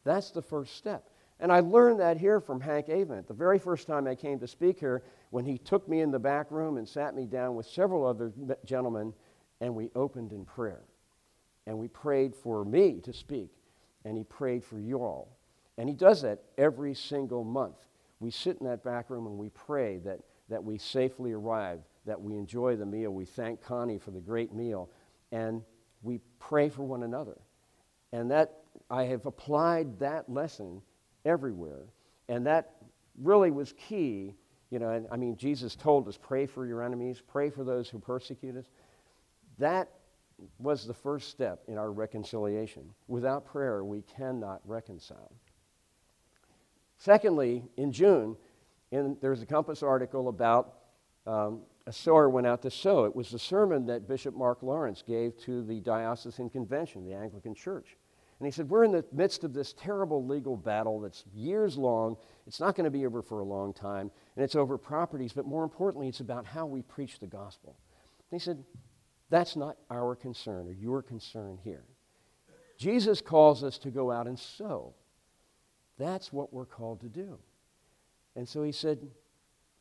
that's 0.03 0.31
the 0.31 0.41
first 0.41 0.75
step. 0.77 1.09
And 1.39 1.51
I 1.51 1.59
learned 1.59 1.99
that 1.99 2.17
here 2.17 2.39
from 2.39 2.59
Hank 2.59 2.87
Avent. 2.87 3.27
The 3.27 3.33
very 3.33 3.59
first 3.59 3.85
time 3.85 4.07
I 4.07 4.15
came 4.15 4.39
to 4.39 4.47
speak 4.47 4.79
here, 4.79 5.03
when 5.29 5.45
he 5.45 5.57
took 5.57 5.87
me 5.87 6.01
in 6.01 6.09
the 6.09 6.19
back 6.19 6.49
room 6.51 6.77
and 6.77 6.87
sat 6.87 7.15
me 7.15 7.25
down 7.25 7.55
with 7.55 7.67
several 7.67 8.05
other 8.05 8.31
gentlemen, 8.65 9.13
and 9.61 9.75
we 9.75 9.89
opened 9.95 10.31
in 10.31 10.45
prayer. 10.45 10.81
And 11.65 11.77
we 11.77 11.87
prayed 11.89 12.33
for 12.33 12.63
me 12.63 13.01
to 13.01 13.13
speak 13.13 13.51
and 14.05 14.17
he 14.17 14.23
prayed 14.23 14.63
for 14.63 14.79
you 14.79 14.99
all. 15.03 15.37
And 15.77 15.89
he 15.89 15.95
does 15.95 16.21
that 16.21 16.39
every 16.57 16.93
single 16.93 17.43
month. 17.43 17.75
We 18.19 18.31
sit 18.31 18.57
in 18.59 18.65
that 18.67 18.83
back 18.83 19.09
room 19.09 19.27
and 19.27 19.37
we 19.37 19.49
pray 19.49 19.97
that, 19.99 20.21
that 20.49 20.63
we 20.63 20.77
safely 20.77 21.33
arrive, 21.33 21.81
that 22.05 22.19
we 22.19 22.35
enjoy 22.35 22.77
the 22.77 22.85
meal. 22.85 23.11
We 23.11 23.25
thank 23.25 23.61
Connie 23.61 23.99
for 23.99 24.11
the 24.11 24.21
great 24.21 24.53
meal, 24.53 24.89
and 25.31 25.61
we 26.01 26.21
pray 26.39 26.69
for 26.69 26.83
one 26.83 27.03
another. 27.03 27.37
And 28.13 28.31
that 28.31 28.59
I 28.89 29.03
have 29.03 29.25
applied 29.25 29.99
that 29.99 30.31
lesson 30.31 30.81
everywhere. 31.25 31.83
And 32.29 32.45
that 32.47 32.75
really 33.21 33.51
was 33.51 33.73
key. 33.73 34.35
You 34.69 34.79
know, 34.79 34.89
and 34.89 35.07
I 35.11 35.17
mean, 35.17 35.37
Jesus 35.37 35.75
told 35.75 36.07
us, 36.07 36.17
pray 36.21 36.45
for 36.45 36.65
your 36.65 36.83
enemies, 36.83 37.21
pray 37.25 37.49
for 37.49 37.63
those 37.63 37.89
who 37.89 37.99
persecute 37.99 38.57
us. 38.57 38.65
That 39.59 39.89
was 40.59 40.85
the 40.85 40.93
first 40.93 41.29
step 41.29 41.63
in 41.67 41.77
our 41.77 41.91
reconciliation. 41.91 42.83
Without 43.07 43.45
prayer, 43.45 43.83
we 43.83 44.01
cannot 44.01 44.61
reconcile. 44.65 45.31
Secondly, 46.97 47.63
in 47.77 47.91
June, 47.91 48.35
in, 48.91 49.17
there's 49.21 49.41
a 49.41 49.45
Compass 49.45 49.83
article 49.83 50.29
about 50.29 50.73
um, 51.25 51.61
a 51.85 51.91
sower 51.93 52.29
went 52.29 52.45
out 52.47 52.61
to 52.63 52.71
sow. 52.71 53.05
It 53.05 53.15
was 53.15 53.29
the 53.29 53.39
sermon 53.39 53.85
that 53.87 54.07
Bishop 54.07 54.35
Mark 54.35 54.61
Lawrence 54.61 55.03
gave 55.05 55.37
to 55.43 55.63
the 55.63 55.79
Diocesan 55.79 56.49
Convention, 56.49 57.05
the 57.05 57.13
Anglican 57.13 57.55
Church. 57.55 57.97
And 58.39 58.45
he 58.45 58.51
said, 58.51 58.69
We're 58.69 58.83
in 58.83 58.91
the 58.91 59.05
midst 59.11 59.43
of 59.43 59.53
this 59.53 59.73
terrible 59.73 60.25
legal 60.25 60.55
battle 60.55 60.99
that's 60.99 61.23
years 61.33 61.77
long. 61.77 62.17
It's 62.45 62.59
not 62.59 62.75
going 62.75 62.85
to 62.85 62.91
be 62.91 63.05
over 63.05 63.21
for 63.21 63.39
a 63.39 63.45
long 63.45 63.73
time, 63.73 64.11
and 64.35 64.43
it's 64.43 64.55
over 64.55 64.77
properties, 64.77 65.33
but 65.33 65.45
more 65.45 65.63
importantly, 65.63 66.07
it's 66.07 66.19
about 66.19 66.45
how 66.45 66.65
we 66.65 66.81
preach 66.81 67.19
the 67.19 67.27
gospel. 67.27 67.77
And 68.29 68.39
he 68.39 68.43
said, 68.43 68.63
that's 69.29 69.55
not 69.55 69.77
our 69.89 70.15
concern 70.15 70.67
or 70.67 70.71
your 70.71 71.01
concern 71.01 71.57
here. 71.63 71.83
Jesus 72.77 73.21
calls 73.21 73.63
us 73.63 73.77
to 73.79 73.89
go 73.89 74.11
out 74.11 74.27
and 74.27 74.37
sow. 74.37 74.93
That's 75.97 76.31
what 76.31 76.53
we're 76.53 76.65
called 76.65 77.01
to 77.01 77.09
do. 77.09 77.39
And 78.35 78.47
so 78.47 78.63
he 78.63 78.71
said, 78.71 78.99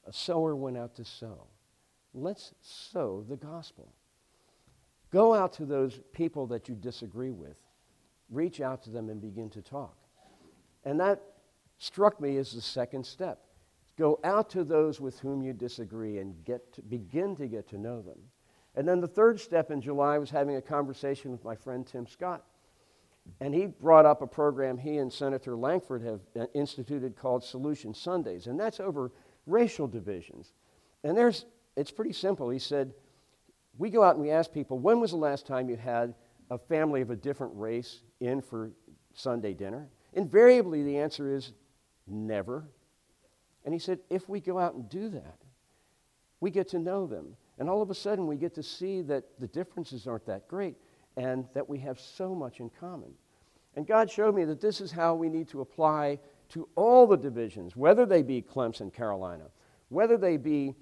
A 0.07 0.13
sower 0.13 0.57
went 0.57 0.79
out 0.79 0.95
to 0.97 1.05
sow. 1.05 1.47
Let's 2.15 2.55
sow 2.63 3.25
the 3.29 3.37
gospel. 3.37 3.93
Go 5.11 5.35
out 5.35 5.53
to 5.55 5.67
those 5.67 6.01
people 6.13 6.47
that 6.49 6.69
you 6.69 6.75
disagree 6.75 7.31
with, 7.31 7.59
reach 8.31 8.61
out 8.61 8.83
to 8.85 8.91
them 8.91 9.09
and 9.09 9.21
begin 9.21 9.51
to 9.51 9.63
talk. 9.63 9.97
And 10.85 11.01
that 11.01 11.23
struck 11.79 12.21
me 12.21 12.37
as 12.37 12.53
the 12.53 12.61
second 12.61 13.05
step. 13.05 13.41
Go 13.99 14.21
out 14.25 14.51
to 14.51 14.65
those 14.65 15.01
with 15.01 15.19
whom 15.21 15.43
you 15.43 15.53
disagree 15.53 16.19
and 16.19 16.45
get 16.45 16.73
to, 16.75 16.83
begin 16.83 17.35
to 17.37 17.47
get 17.47 17.69
to 17.69 17.79
know 17.79 18.03
them. 18.03 18.19
And 18.75 18.87
then 18.87 19.01
the 19.01 19.09
third 19.09 19.41
step 19.41 19.71
in 19.71 19.81
July 19.81 20.19
was 20.19 20.31
having 20.31 20.57
a 20.57 20.63
conversation 20.63 21.33
with 21.33 21.45
my 21.45 21.57
friend 21.57 21.87
Tim 21.87 22.07
Scott. 22.07 22.45
And 23.41 23.55
he 23.55 23.67
brought 23.67 24.07
up 24.07 24.23
a 24.23 24.27
program 24.27 24.79
he 24.79 24.99
and 24.99 25.13
Senator 25.13 25.57
Lankford 25.57 26.03
have 26.03 26.21
uh, 26.39 26.47
instituted 26.55 27.17
called 27.17 27.43
Solution 27.43 27.95
Sundays. 27.95 28.47
And 28.47 28.61
that's 28.61 28.79
over 28.79 29.11
racial 29.47 29.89
divisions. 29.89 30.53
And 31.03 31.17
there's, 31.17 31.47
it's 31.77 31.91
pretty 31.91 32.13
simple. 32.13 32.51
He 32.51 32.59
said, 32.59 32.93
We 33.79 33.91
go 33.91 34.05
out 34.05 34.15
and 34.15 34.23
we 34.23 34.31
ask 34.31 34.53
people, 34.53 34.79
when 34.79 35.01
was 35.01 35.11
the 35.11 35.17
last 35.17 35.47
time 35.47 35.69
you 35.69 35.77
had 35.77 36.15
a 36.51 36.59
family 36.59 37.01
of 37.01 37.11
a 37.11 37.17
different 37.17 37.53
race 37.57 38.03
in 38.21 38.41
for 38.41 38.71
Sunday 39.15 39.55
dinner? 39.55 39.89
Invariably, 40.13 40.83
the 40.83 40.99
answer 40.99 41.35
is 41.35 41.53
never. 42.07 42.69
And 43.65 43.75
he 43.75 43.79
said, 43.79 43.99
if 44.11 44.29
we 44.29 44.41
go 44.41 44.59
out 44.59 44.75
and 44.75 44.89
do 44.89 45.09
that, 45.11 45.39
we 46.41 46.51
get 46.51 46.69
to 46.69 46.79
know 46.79 47.07
them. 47.07 47.37
And 47.59 47.69
all 47.69 47.83
of 47.83 47.91
a 47.91 47.95
sudden, 47.95 48.27
we 48.27 48.37
get 48.37 48.55
to 48.55 48.63
see 48.63 49.03
that 49.03 49.25
the 49.41 49.49
differences 49.49 50.07
aren't 50.07 50.27
that 50.27 50.47
great 50.47 50.77
and 51.17 51.47
that 51.55 51.69
we 51.69 51.79
have 51.79 51.99
so 51.99 52.35
much 52.35 52.61
in 52.61 52.71
common. 52.79 53.13
And 53.75 53.87
God 53.87 54.11
showed 54.11 54.35
me 54.35 54.45
that 54.45 54.61
this 54.61 54.81
is 54.81 54.93
how 54.93 55.15
we 55.15 55.29
need 55.29 55.49
to 55.49 55.61
apply 55.61 56.19
to 56.51 56.69
all 56.77 57.07
the 57.07 57.17
divisions, 57.17 57.77
whether 57.77 58.07
they 58.07 58.23
be 58.23 58.41
Clemson, 58.43 58.93
Carolina, 58.93 59.45
whether 59.89 60.17
they 60.17 60.37
be 60.37 60.75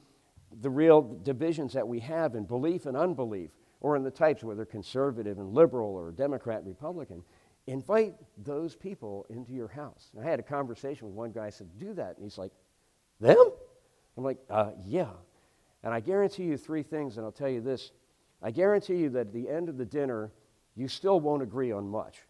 the 0.60 0.70
real 0.70 1.02
divisions 1.22 1.72
that 1.72 1.86
we 1.86 2.00
have 2.00 2.34
in 2.34 2.44
belief 2.44 2.86
and 2.86 2.96
unbelief, 2.96 3.50
or 3.84 3.96
in 3.96 4.02
the 4.02 4.10
types, 4.10 4.42
whether 4.42 4.64
conservative 4.64 5.36
and 5.38 5.52
liberal 5.52 5.94
or 5.94 6.10
Democrat 6.10 6.60
and 6.60 6.68
Republican. 6.68 7.22
invite 7.66 8.14
those 8.42 8.74
people 8.74 9.26
into 9.28 9.52
your 9.52 9.68
house. 9.68 10.08
And 10.16 10.26
I 10.26 10.30
had 10.30 10.40
a 10.40 10.42
conversation 10.42 11.06
with 11.06 11.14
one 11.14 11.32
guy. 11.32 11.44
I 11.44 11.50
said, 11.50 11.68
Do 11.78 11.92
that. 11.92 12.16
And 12.16 12.24
he's 12.24 12.38
like, 12.38 12.52
Them? 13.20 13.52
I'm 14.16 14.24
like, 14.24 14.38
uh, 14.48 14.70
Yeah. 14.86 15.10
And 15.82 15.92
I 15.92 16.00
guarantee 16.00 16.44
you 16.44 16.56
three 16.56 16.82
things, 16.82 17.18
and 17.18 17.26
I'll 17.26 17.32
tell 17.32 17.50
you 17.50 17.60
this. 17.60 17.92
I 18.42 18.50
guarantee 18.50 18.96
you 18.96 19.10
that 19.10 19.26
at 19.26 19.32
the 19.34 19.50
end 19.50 19.68
of 19.68 19.76
the 19.76 19.84
dinner, 19.84 20.32
you 20.74 20.88
still 20.88 21.20
won't 21.20 21.42
agree 21.42 21.70
on 21.70 21.86
much. 21.86 22.20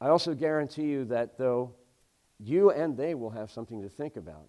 I 0.00 0.08
also 0.08 0.34
guarantee 0.34 0.86
you 0.86 1.04
that, 1.04 1.38
though, 1.38 1.72
you 2.40 2.72
and 2.72 2.96
they 2.96 3.14
will 3.14 3.30
have 3.30 3.48
something 3.48 3.80
to 3.82 3.88
think 3.88 4.16
about. 4.16 4.48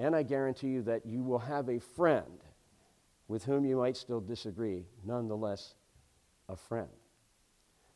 And 0.00 0.16
I 0.16 0.24
guarantee 0.24 0.70
you 0.70 0.82
that 0.82 1.06
you 1.06 1.22
will 1.22 1.38
have 1.38 1.68
a 1.68 1.78
friend 1.78 2.42
with 3.30 3.44
whom 3.44 3.64
you 3.64 3.76
might 3.76 3.96
still 3.96 4.20
disagree, 4.20 4.84
nonetheless, 5.04 5.74
a 6.48 6.56
friend. 6.56 6.88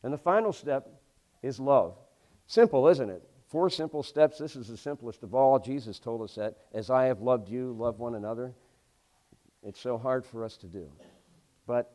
And 0.04 0.12
the 0.12 0.18
final 0.18 0.52
step 0.52 0.88
is 1.42 1.58
love. 1.58 1.96
Simple, 2.46 2.86
isn't 2.86 3.10
it? 3.10 3.20
Four 3.48 3.68
simple 3.68 4.04
steps. 4.04 4.38
This 4.38 4.54
is 4.54 4.68
the 4.68 4.76
simplest 4.76 5.24
of 5.24 5.34
all. 5.34 5.58
Jesus 5.58 5.98
told 5.98 6.22
us 6.22 6.36
that, 6.36 6.58
as 6.72 6.88
I 6.88 7.06
have 7.06 7.20
loved 7.20 7.48
you, 7.48 7.72
love 7.72 7.98
one 7.98 8.14
another. 8.14 8.54
It's 9.64 9.80
so 9.80 9.98
hard 9.98 10.24
for 10.24 10.44
us 10.44 10.56
to 10.58 10.68
do. 10.68 10.88
But 11.66 11.92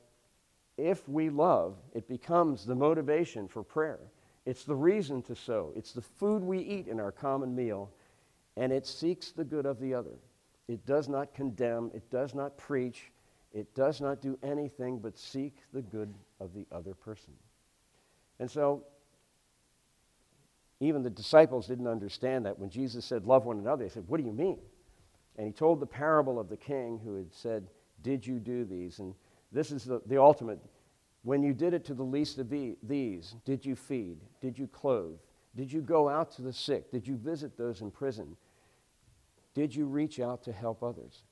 if 0.78 1.08
we 1.08 1.30
love, 1.30 1.78
it 1.94 2.10
becomes 2.10 2.66
the 2.66 2.76
motivation 2.76 3.48
for 3.48 3.64
prayer. 3.64 4.00
It's 4.46 4.66
the 4.66 4.76
reason 4.76 5.22
to 5.24 5.36
sow. 5.36 5.72
It's 5.78 5.94
the 5.94 6.02
food 6.02 6.44
we 6.44 6.60
eat 6.60 6.90
in 6.90 7.00
our 7.00 7.14
common 7.14 7.56
meal, 7.56 7.90
and 8.58 8.74
it 8.74 8.86
seeks 8.86 9.32
the 9.32 9.46
good 9.46 9.66
of 9.66 9.80
the 9.80 9.94
other. 9.94 10.20
It 10.68 10.86
does 10.86 11.08
not 11.08 11.34
condemn, 11.34 11.90
it 11.94 12.12
does 12.12 12.36
not 12.36 12.58
preach, 12.58 13.14
it 13.54 13.74
does 13.74 14.00
not 14.00 14.22
do 14.22 14.38
anything 14.44 15.00
but 15.00 15.18
seek 15.18 15.56
the 15.74 15.82
good 15.82 16.14
of 16.40 16.54
the 16.54 16.66
other 16.72 16.94
person. 16.94 17.34
And 18.40 18.50
so, 18.50 18.84
even 20.80 21.04
the 21.04 21.10
disciples 21.10 21.68
didn't 21.68 21.88
understand 21.88 22.46
that. 22.46 22.58
When 22.58 22.70
Jesus 22.70 23.04
said, 23.04 23.26
Love 23.26 23.46
one 23.46 23.58
another, 23.58 23.84
they 23.84 23.90
said, 23.90 24.08
What 24.08 24.18
do 24.18 24.26
you 24.26 24.32
mean? 24.32 24.60
And 25.38 25.48
he 25.48 25.54
told 25.54 25.80
the 25.80 25.86
parable 25.86 26.40
of 26.40 26.50
the 26.50 26.58
king 26.58 27.00
who 27.04 27.16
had 27.16 27.34
said, 27.34 27.68
Did 28.04 28.26
you 28.26 28.40
do 28.40 28.66
these? 28.66 29.00
And 29.00 29.14
this 29.52 29.72
is 29.72 29.84
the, 29.84 30.02
the 30.06 30.22
ultimate. 30.22 30.60
When 31.24 31.44
you 31.44 31.54
did 31.54 31.74
it 31.74 31.84
to 31.86 31.94
the 31.94 32.04
least 32.04 32.38
of 32.38 32.50
the, 32.50 32.78
these, 32.84 33.36
did 33.44 33.66
you 33.66 33.76
feed? 33.76 34.18
Did 34.42 34.58
you 34.58 34.68
clothe? 34.68 35.20
Did 35.56 35.72
you 35.72 35.82
go 35.82 36.08
out 36.08 36.32
to 36.36 36.42
the 36.42 36.54
sick? 36.54 36.92
Did 36.92 37.06
you 37.08 37.18
visit 37.18 37.58
those 37.58 37.82
in 37.82 37.92
prison? 37.92 38.38
Did 39.54 39.76
you 39.76 39.86
reach 39.86 40.20
out 40.20 40.44
to 40.44 40.54
help 40.54 40.84
others? 40.84 41.24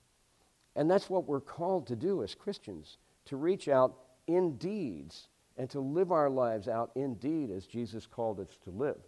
And 0.78 0.90
that's 0.90 1.10
what 1.10 1.28
we're 1.28 1.42
called 1.42 1.88
to 1.88 1.96
do 1.96 2.24
as 2.24 2.36
Christians 2.36 3.00
to 3.26 3.36
reach 3.36 3.68
out 3.68 3.96
in 4.28 4.56
deeds 4.58 5.28
and 5.58 5.68
to 5.72 5.80
live 5.80 6.12
our 6.12 6.30
lives 6.30 6.68
out 6.68 6.92
in 6.96 7.16
deed 7.16 7.50
as 7.50 7.66
Jesus 7.66 8.06
called 8.06 8.40
us 8.40 8.58
to 8.64 8.70
live. 8.70 9.00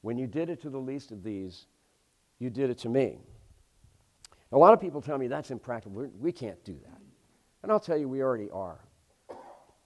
When 0.00 0.16
you 0.16 0.26
did 0.26 0.48
it 0.48 0.62
to 0.62 0.70
the 0.70 0.78
least 0.78 1.12
of 1.12 1.22
these, 1.22 1.66
you 2.38 2.48
did 2.48 2.70
it 2.70 2.78
to 2.78 2.88
me. 2.88 3.18
A 4.50 4.58
lot 4.58 4.72
of 4.72 4.80
people 4.80 5.02
tell 5.02 5.18
me 5.18 5.28
that's 5.28 5.50
impractical. 5.50 6.08
We 6.18 6.32
can 6.32 6.48
not 6.48 6.64
do 6.64 6.76
that. 6.84 7.00
And 7.62 7.70
I'll 7.70 7.80
tell 7.80 7.98
you, 7.98 8.08
we 8.08 8.22
already 8.22 8.50
are. 8.50 8.80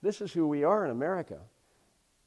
This 0.01 0.21
is 0.21 0.31
who 0.31 0.47
we 0.47 0.63
are 0.63 0.85
in 0.85 0.91
America. 0.91 1.39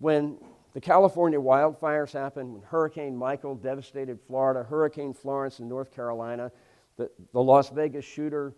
When 0.00 0.38
the 0.74 0.80
California 0.80 1.38
wildfires 1.38 2.12
happened, 2.12 2.52
when 2.52 2.62
Hurricane 2.62 3.16
Michael 3.16 3.54
devastated 3.54 4.20
Florida, 4.20 4.64
Hurricane 4.64 5.14
Florence 5.14 5.60
in 5.60 5.68
North 5.68 5.94
Carolina, 5.94 6.52
the, 6.96 7.10
the 7.32 7.42
Las 7.42 7.70
Vegas 7.70 8.04
shooter, 8.04 8.52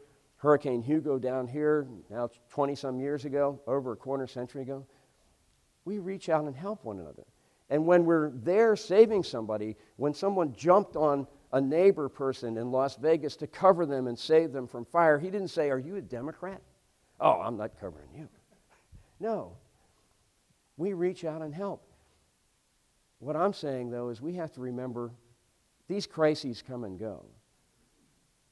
Hurricane 0.44 0.83
Hugo 0.83 1.18
down 1.18 1.48
here, 1.48 1.88
now 2.11 2.28
20 2.50 2.74
some 2.74 3.00
years 3.00 3.24
ago, 3.24 3.59
over 3.66 3.92
a 3.92 3.96
quarter 3.96 4.26
century 4.26 4.61
ago, 4.61 4.87
we 5.87 5.98
reach 5.98 6.28
out 6.28 6.44
and 6.44 6.54
help 6.54 6.85
one 6.85 6.98
another. 6.98 7.24
And 7.70 7.87
when 7.87 8.04
we're 8.04 8.28
there 8.28 8.76
saving 8.76 9.22
somebody, 9.22 9.74
when 9.96 10.12
someone 10.12 10.54
jumped 10.54 10.96
on 10.96 11.26
a 11.54 11.61
neighbor 11.62 12.11
person 12.11 12.59
in 12.59 12.70
Las 12.70 12.96
Vegas 12.96 13.37
to 13.37 13.46
cover 13.46 13.87
them 13.87 14.07
and 14.07 14.18
save 14.18 14.52
them 14.52 14.66
from 14.66 14.85
fire, 14.85 15.18
he 15.18 15.30
didn't 15.30 15.48
say, 15.48 15.70
Are 15.70 15.78
you 15.78 15.96
a 15.96 16.02
Democrat? 16.02 16.61
Oh, 17.20 17.40
I'm 17.40 17.57
not 17.57 17.80
covering 17.80 18.09
you. 18.14 18.28
No. 19.20 19.57
We 20.76 20.92
reach 20.92 21.24
out 21.24 21.40
and 21.40 21.54
help. 21.54 21.88
What 23.18 23.35
I'm 23.35 23.54
saying, 23.54 23.90
though, 23.90 24.11
is 24.11 24.20
we 24.20 24.35
have 24.35 24.52
to 24.52 24.61
remember 24.61 25.12
these 25.88 26.07
crises 26.07 26.62
come 26.66 26.85
and 26.85 26.98
go. 26.98 27.24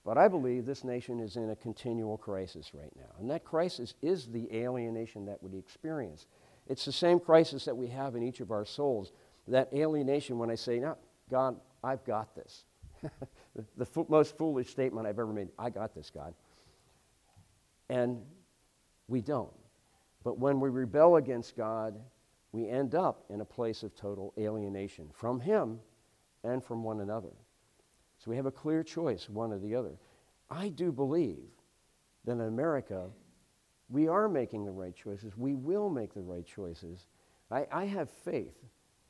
But 0.05 0.19
I 0.19 0.27
believe 0.27 0.67
this 0.67 0.83
nation 0.83 1.21
is 1.21 1.37
in 1.37 1.51
a 1.51 1.57
continual 1.57 2.19
crisis 2.19 2.73
right 2.75 2.93
now. 2.97 3.15
And 3.21 3.31
that 3.31 3.45
crisis 3.45 3.95
is 4.03 4.27
the 4.27 4.53
alienation 4.53 5.27
that 5.27 5.43
we 5.43 5.57
experience. 5.57 6.27
It's 6.67 6.85
the 6.85 6.93
same 6.93 7.21
crisis 7.21 7.65
that 7.67 7.77
we 7.77 7.87
have 7.89 8.17
in 8.17 8.23
each 8.23 8.41
of 8.41 8.51
our 8.51 8.65
souls. 8.65 9.13
That 9.47 9.73
alienation 9.73 10.39
when 10.39 10.51
I 10.51 10.57
say, 10.57 10.81
no, 10.81 10.97
God, 11.31 11.57
I've 11.85 12.05
got 12.05 12.35
this. 12.35 12.65
the, 13.77 14.05
most 14.09 14.37
foolish 14.37 14.71
statement 14.71 15.07
I've 15.07 15.19
ever 15.19 15.33
made 15.33 15.49
I 15.59 15.71
got 15.71 15.95
this, 15.95 16.11
God. 16.11 16.35
And 17.89 18.21
we 19.09 19.21
don't. 19.21 19.53
But 20.25 20.39
when 20.39 20.61
we 20.61 20.69
rebel 20.71 21.17
against 21.17 21.57
God, 21.57 21.99
we 22.53 22.69
end 22.69 22.95
up 22.95 23.25
in 23.29 23.41
a 23.41 23.45
place 23.45 23.83
of 23.83 23.95
total 23.95 24.33
alienation 24.39 25.09
from 25.13 25.41
Him 25.41 25.81
and 26.45 26.63
from 26.63 26.85
one 26.85 27.01
another. 27.01 27.33
So 28.23 28.31
we 28.31 28.37
have 28.37 28.47
a 28.47 28.53
clear 28.53 28.85
choice, 28.85 29.29
one 29.29 29.53
or 29.53 29.59
the 29.59 29.75
other. 29.75 29.99
I 30.49 30.69
do 30.69 30.93
believe 30.93 31.49
that 32.25 32.33
in 32.33 32.41
America, 32.41 33.11
we 33.89 34.07
are 34.07 34.29
making 34.29 34.65
the 34.65 34.71
right 34.71 34.95
choices. 34.95 35.37
We 35.37 35.55
will 35.55 35.91
make 35.91 36.15
the 36.15 36.21
right 36.21 36.47
choices. 36.47 37.07
I, 37.51 37.67
I 37.73 37.85
have 37.87 38.11
faith 38.11 38.55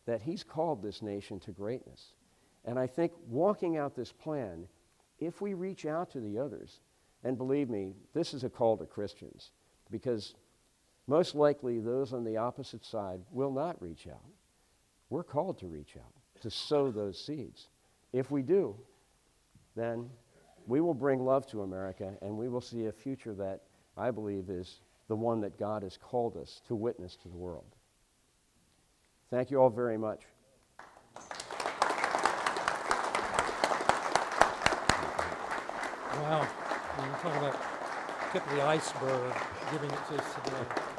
that 0.07 0.23
He's 0.23 0.43
called 0.43 0.83
this 0.83 1.03
nation 1.03 1.39
to 1.41 1.51
greatness. 1.51 2.15
And 2.65 2.79
I 2.79 2.87
think 2.87 3.13
walking 3.29 3.77
out 3.77 3.95
this 3.95 4.13
plan, 4.13 4.67
if 5.19 5.43
we 5.43 5.53
reach 5.53 5.85
out 5.85 6.11
to 6.13 6.21
the 6.21 6.39
others, 6.39 6.81
and 7.23 7.37
believe 7.37 7.69
me, 7.69 7.93
this 8.15 8.33
is 8.33 8.45
a 8.45 8.51
call 8.51 8.79
to 8.79 8.87
Christians, 8.87 9.51
because 9.91 10.35
most 11.07 11.35
likely 11.35 11.81
those 11.81 12.15
on 12.15 12.25
the 12.25 12.39
opposite 12.39 12.85
side 12.85 13.21
will 13.31 13.53
not 13.53 13.83
reach 13.83 14.07
out. 14.07 14.25
We're 15.11 15.23
called 15.23 15.59
to 15.59 15.67
reach 15.67 15.97
out, 15.99 16.15
to 16.41 16.51
sow 16.51 16.91
those 16.91 17.23
seeds. 17.23 17.69
If 18.13 18.31
we 18.31 18.43
do, 18.43 18.77
then 19.77 20.09
we 20.67 20.81
will 20.81 20.95
bring 20.95 21.25
love 21.25 21.47
to 21.49 21.63
America 21.63 22.13
and 22.23 22.37
we 22.37 22.49
will 22.49 22.61
see 22.61 22.87
a 22.87 22.93
future 22.93 23.35
that 23.35 23.61
I 23.97 24.11
believe 24.11 24.49
is 24.49 24.81
the 25.09 25.17
one 25.17 25.41
that 25.41 25.59
God 25.59 25.83
has 25.83 25.97
called 25.97 26.37
us 26.37 26.61
to 26.69 26.75
witness 26.75 27.17
to 27.17 27.29
the 27.29 27.37
world. 27.37 27.65
Thank 29.31 29.51
you 29.51 29.61
all 29.61 29.71
very 29.71 29.99
much. 29.99 30.23
Wow. 36.15 36.47
You're 36.99 37.07
talking 37.17 37.39
about 37.39 37.57
tip 38.33 38.47
of 38.47 38.57
the 38.57 38.63
iceberg, 38.63 39.35
giving 39.73 39.91
it 39.91 39.99
to 40.09 40.23
us 40.23 40.35
today. 40.45 40.92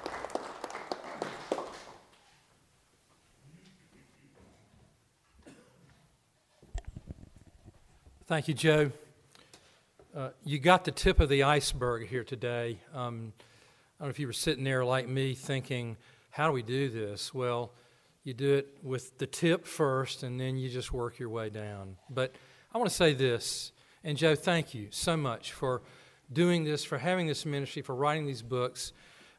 Thank 8.26 8.48
you, 8.48 8.54
Joe. 8.54 8.90
Uh, 10.16 10.30
you 10.46 10.58
got 10.58 10.86
the 10.86 10.92
tip 10.92 11.20
of 11.20 11.28
the 11.28 11.44
iceberg 11.44 12.08
here 12.08 12.24
today. 12.24 12.80
Um, 12.94 13.34
I 14.00 14.04
don't 14.04 14.08
know 14.08 14.10
if 14.12 14.18
you 14.18 14.28
were 14.28 14.32
sitting 14.32 14.64
there 14.64 14.86
like 14.86 15.10
me 15.10 15.34
thinking, 15.34 15.98
how 16.30 16.48
do 16.48 16.54
we 16.54 16.62
do 16.62 16.88
this? 16.88 17.34
Well, 17.34 17.74
you 18.24 18.34
do 18.34 18.54
it 18.54 18.78
with 18.82 19.18
the 19.18 19.28
tip 19.28 19.68
first, 19.68 20.24
and 20.24 20.40
then 20.40 20.56
you 20.56 20.70
just 20.70 20.94
work 20.94 21.20
your 21.20 21.28
way 21.28 21.50
down. 21.50 21.98
But 22.10 22.34
I 22.74 22.78
want 22.78 22.90
to 22.90 22.96
say 22.96 23.14
this, 23.14 23.74
and 24.06 24.18
Joe, 24.18 24.36
thank 24.36 24.74
you 24.74 24.88
so 24.90 25.18
much 25.18 25.52
for 25.52 25.82
doing 26.32 26.64
this, 26.64 26.86
for 26.86 27.00
having 27.00 27.28
this 27.28 27.46
ministry, 27.46 27.82
for 27.82 27.94
writing 27.94 28.26
these 28.26 28.42
books. 28.42 28.94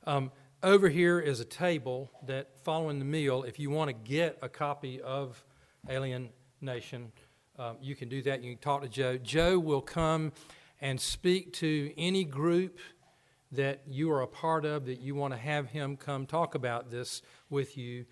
Um, 0.06 0.30
over 0.62 0.90
here 0.90 1.18
is 1.18 1.40
a 1.40 1.46
table 1.46 2.10
that, 2.26 2.50
following 2.64 2.98
the 2.98 3.06
meal, 3.06 3.44
if 3.44 3.58
you 3.58 3.70
want 3.70 3.88
to 3.88 3.94
get 3.94 4.38
a 4.42 4.48
copy 4.50 5.00
of 5.00 5.42
Alien 5.88 6.28
Nation, 6.60 7.12
um, 7.58 7.76
you 7.80 7.94
can 7.94 8.08
do 8.08 8.22
that. 8.22 8.42
You 8.42 8.52
can 8.54 8.62
talk 8.62 8.82
to 8.82 8.88
Joe. 8.88 9.16
Joe 9.18 9.58
will 9.58 9.80
come 9.80 10.32
and 10.80 11.00
speak 11.00 11.52
to 11.54 11.92
any 11.96 12.24
group 12.24 12.78
that 13.52 13.82
you 13.86 14.10
are 14.10 14.22
a 14.22 14.26
part 14.26 14.64
of 14.64 14.86
that 14.86 15.00
you 15.00 15.14
want 15.14 15.32
to 15.32 15.38
have 15.38 15.68
him 15.68 15.96
come 15.96 16.26
talk 16.26 16.54
about 16.54 16.90
this 16.90 17.22
with 17.50 17.76
you, 17.78 18.04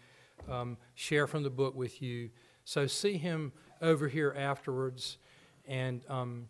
um, 0.49 0.77
share 0.95 1.27
from 1.27 1.43
the 1.43 1.51
book 1.51 1.75
with 1.75 2.01
you. 2.01 2.31
So 2.65 2.87
see 2.87 3.17
him 3.17 3.53
over 3.81 4.09
here 4.09 4.35
afterwards. 4.39 5.19
And 5.67 6.05
um, 6.09 6.47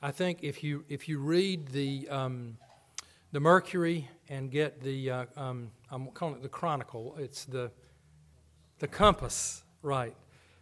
I 0.00 0.12
think 0.12 0.38
if 0.42 0.62
you 0.62 0.84
if 0.88 1.08
you 1.08 1.18
read 1.18 1.68
the 1.68 2.08
um, 2.08 2.56
the 3.32 3.40
Mercury 3.40 4.08
and 4.28 4.50
get 4.50 4.80
the 4.80 5.10
uh, 5.10 5.24
um, 5.36 5.70
I'm 5.90 6.06
calling 6.08 6.36
it 6.36 6.42
the 6.42 6.48
Chronicle. 6.48 7.16
It's 7.18 7.44
the 7.44 7.70
the 8.78 8.88
compass, 8.88 9.62
right? 9.82 10.14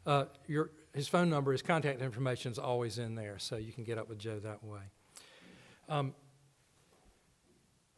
Uh, 0.07 0.25
your 0.47 0.71
his 0.99 1.09
phone 1.09 1.31
number, 1.31 1.53
his 1.53 1.63
contact 1.63 2.03
information 2.03 2.53
is 2.53 2.59
always 2.59 2.99
in 2.99 3.15
there, 3.15 3.39
so 3.39 3.57
you 3.57 3.73
can 3.73 3.85
get 3.85 3.99
up 3.99 4.09
with 4.09 4.19
Joe 4.19 4.39
that 4.41 4.63
way. 4.65 4.81
Um, 5.89 6.15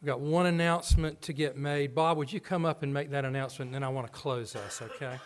We've 0.00 0.06
got 0.06 0.20
one 0.20 0.46
announcement 0.46 1.20
to 1.22 1.34
get 1.34 1.58
made. 1.58 1.94
Bob, 1.94 2.16
would 2.16 2.32
you 2.32 2.40
come 2.40 2.64
up 2.64 2.82
and 2.82 2.92
make 2.94 3.10
that 3.10 3.26
announcement, 3.26 3.68
and 3.68 3.74
then 3.74 3.82
I 3.82 3.90
want 3.90 4.06
to 4.06 4.12
close 4.12 4.56
us, 4.56 4.80
okay? 4.80 5.18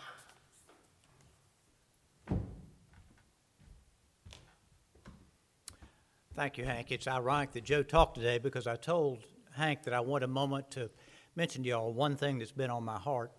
Thank 6.35 6.59
you, 6.59 6.65
Hank. 6.65 6.91
It's 6.91 7.07
ironic 7.07 7.53
that 7.53 7.63
Joe 7.63 7.85
talked 7.85 8.17
today 8.17 8.39
because 8.39 8.67
I 8.67 8.75
told 8.75 9.23
Hank 9.53 9.85
that 9.85 9.95
I 9.95 10.01
want 10.01 10.25
a 10.25 10.27
moment 10.27 10.73
to 10.73 10.91
mention 11.37 11.63
to 11.63 11.69
y'all 11.69 11.93
one 11.93 12.17
thing 12.17 12.41
that's 12.41 12.51
been 12.51 12.71
on 12.71 12.83
my 12.83 12.99
heart. 12.99 13.31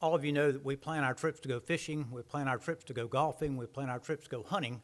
All 0.00 0.14
of 0.14 0.24
you 0.24 0.32
know 0.32 0.52
that 0.52 0.64
we 0.64 0.76
plan 0.76 1.02
our 1.02 1.12
trips 1.12 1.40
to 1.40 1.48
go 1.48 1.58
fishing, 1.58 2.06
we 2.12 2.22
plan 2.22 2.46
our 2.46 2.58
trips 2.58 2.84
to 2.84 2.92
go 2.92 3.08
golfing, 3.08 3.56
we 3.56 3.66
plan 3.66 3.90
our 3.90 3.98
trips 3.98 4.24
to 4.24 4.30
go 4.30 4.44
hunting. 4.44 4.80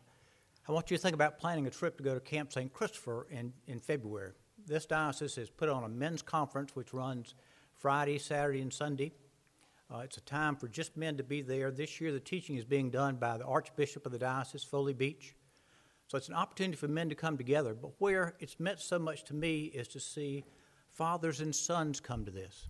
I 0.68 0.72
want 0.72 0.90
you 0.90 0.96
to 0.96 1.02
think 1.02 1.14
about 1.14 1.38
planning 1.38 1.68
a 1.68 1.70
trip 1.70 1.96
to 1.98 2.02
go 2.02 2.14
to 2.14 2.20
Camp 2.20 2.52
St. 2.52 2.72
Christopher 2.72 3.28
in, 3.30 3.52
in 3.68 3.78
February. 3.78 4.32
This 4.66 4.86
diocese 4.86 5.36
has 5.36 5.50
put 5.50 5.68
on 5.68 5.84
a 5.84 5.88
men's 5.88 6.20
conference 6.20 6.74
which 6.74 6.92
runs 6.92 7.34
Friday, 7.76 8.18
Saturday, 8.18 8.60
and 8.60 8.72
Sunday. 8.72 9.12
Uh, 9.88 9.98
it's 9.98 10.16
a 10.16 10.22
time 10.22 10.56
for 10.56 10.66
just 10.66 10.96
men 10.96 11.16
to 11.18 11.22
be 11.22 11.42
there. 11.42 11.70
This 11.70 12.00
year, 12.00 12.10
the 12.10 12.18
teaching 12.18 12.56
is 12.56 12.64
being 12.64 12.90
done 12.90 13.14
by 13.14 13.36
the 13.36 13.44
Archbishop 13.44 14.06
of 14.06 14.10
the 14.12 14.18
Diocese, 14.18 14.64
Foley 14.64 14.94
Beach. 14.94 15.36
So 16.08 16.18
it's 16.18 16.28
an 16.28 16.34
opportunity 16.34 16.76
for 16.76 16.88
men 16.88 17.08
to 17.10 17.14
come 17.14 17.36
together. 17.36 17.72
But 17.72 17.92
where 17.98 18.34
it's 18.40 18.58
meant 18.58 18.80
so 18.80 18.98
much 18.98 19.22
to 19.24 19.34
me 19.34 19.66
is 19.66 19.86
to 19.88 20.00
see 20.00 20.44
fathers 20.90 21.40
and 21.40 21.54
sons 21.54 22.00
come 22.00 22.24
to 22.24 22.32
this. 22.32 22.66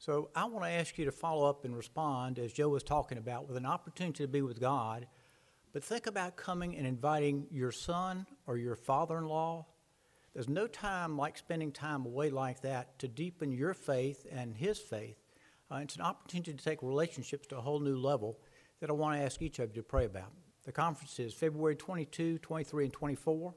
So 0.00 0.30
I 0.34 0.44
want 0.44 0.64
to 0.64 0.70
ask 0.70 0.96
you 0.96 1.04
to 1.06 1.12
follow 1.12 1.48
up 1.48 1.64
and 1.64 1.76
respond, 1.76 2.38
as 2.38 2.52
Joe 2.52 2.68
was 2.68 2.84
talking 2.84 3.18
about, 3.18 3.48
with 3.48 3.56
an 3.56 3.66
opportunity 3.66 4.22
to 4.22 4.28
be 4.28 4.42
with 4.42 4.60
God. 4.60 5.08
But 5.72 5.82
think 5.82 6.06
about 6.06 6.36
coming 6.36 6.76
and 6.76 6.86
inviting 6.86 7.48
your 7.50 7.72
son 7.72 8.24
or 8.46 8.56
your 8.56 8.76
father 8.76 9.18
in 9.18 9.26
law. 9.26 9.66
There's 10.34 10.48
no 10.48 10.68
time 10.68 11.18
like 11.18 11.36
spending 11.36 11.72
time 11.72 12.06
away 12.06 12.30
like 12.30 12.60
that 12.62 12.96
to 13.00 13.08
deepen 13.08 13.50
your 13.50 13.74
faith 13.74 14.24
and 14.30 14.56
his 14.56 14.78
faith. 14.78 15.16
Uh, 15.68 15.80
it's 15.82 15.96
an 15.96 16.02
opportunity 16.02 16.54
to 16.54 16.64
take 16.64 16.80
relationships 16.80 17.48
to 17.48 17.58
a 17.58 17.60
whole 17.60 17.80
new 17.80 17.96
level 17.96 18.38
that 18.80 18.90
I 18.90 18.92
want 18.92 19.18
to 19.18 19.24
ask 19.24 19.42
each 19.42 19.58
of 19.58 19.70
you 19.70 19.82
to 19.82 19.88
pray 19.88 20.04
about. 20.04 20.32
The 20.64 20.70
conference 20.70 21.18
is 21.18 21.34
February 21.34 21.74
22, 21.74 22.38
23, 22.38 22.84
and 22.84 22.92
24. 22.92 23.52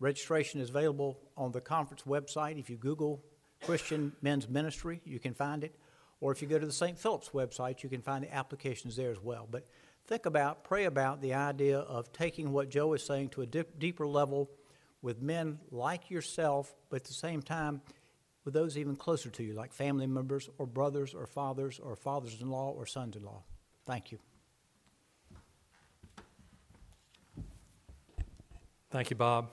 Registration 0.00 0.60
is 0.60 0.68
available 0.68 1.18
on 1.34 1.50
the 1.50 1.62
conference 1.62 2.02
website. 2.02 2.58
If 2.58 2.68
you 2.68 2.76
Google 2.76 3.24
Christian 3.62 4.12
Men's 4.22 4.48
Ministry, 4.48 5.00
you 5.04 5.18
can 5.18 5.34
find 5.34 5.64
it. 5.64 5.74
Or 6.20 6.30
if 6.30 6.40
you 6.40 6.48
go 6.48 6.58
to 6.58 6.66
the 6.66 6.72
St. 6.72 6.98
Philip's 6.98 7.30
website, 7.30 7.82
you 7.82 7.88
can 7.88 8.00
find 8.00 8.24
the 8.24 8.32
applications 8.34 8.96
there 8.96 9.10
as 9.10 9.20
well. 9.20 9.48
But 9.50 9.66
think 10.06 10.26
about, 10.26 10.62
pray 10.62 10.84
about 10.84 11.20
the 11.20 11.34
idea 11.34 11.78
of 11.78 12.12
taking 12.12 12.52
what 12.52 12.70
Joe 12.70 12.92
is 12.92 13.04
saying 13.04 13.30
to 13.30 13.42
a 13.42 13.46
dip, 13.46 13.78
deeper 13.78 14.06
level 14.06 14.50
with 15.00 15.20
men 15.20 15.58
like 15.70 16.10
yourself, 16.10 16.74
but 16.90 16.96
at 16.96 17.04
the 17.04 17.12
same 17.12 17.42
time, 17.42 17.82
with 18.44 18.54
those 18.54 18.76
even 18.76 18.96
closer 18.96 19.30
to 19.30 19.42
you, 19.42 19.54
like 19.54 19.72
family 19.72 20.06
members 20.06 20.48
or 20.58 20.66
brothers 20.66 21.14
or 21.14 21.26
fathers 21.26 21.78
or 21.78 21.94
fathers 21.96 22.40
in 22.40 22.50
law 22.50 22.70
or 22.70 22.86
sons 22.86 23.16
in 23.16 23.24
law. 23.24 23.42
Thank 23.86 24.12
you. 24.12 24.18
Thank 28.90 29.10
you, 29.10 29.16
Bob. 29.16 29.50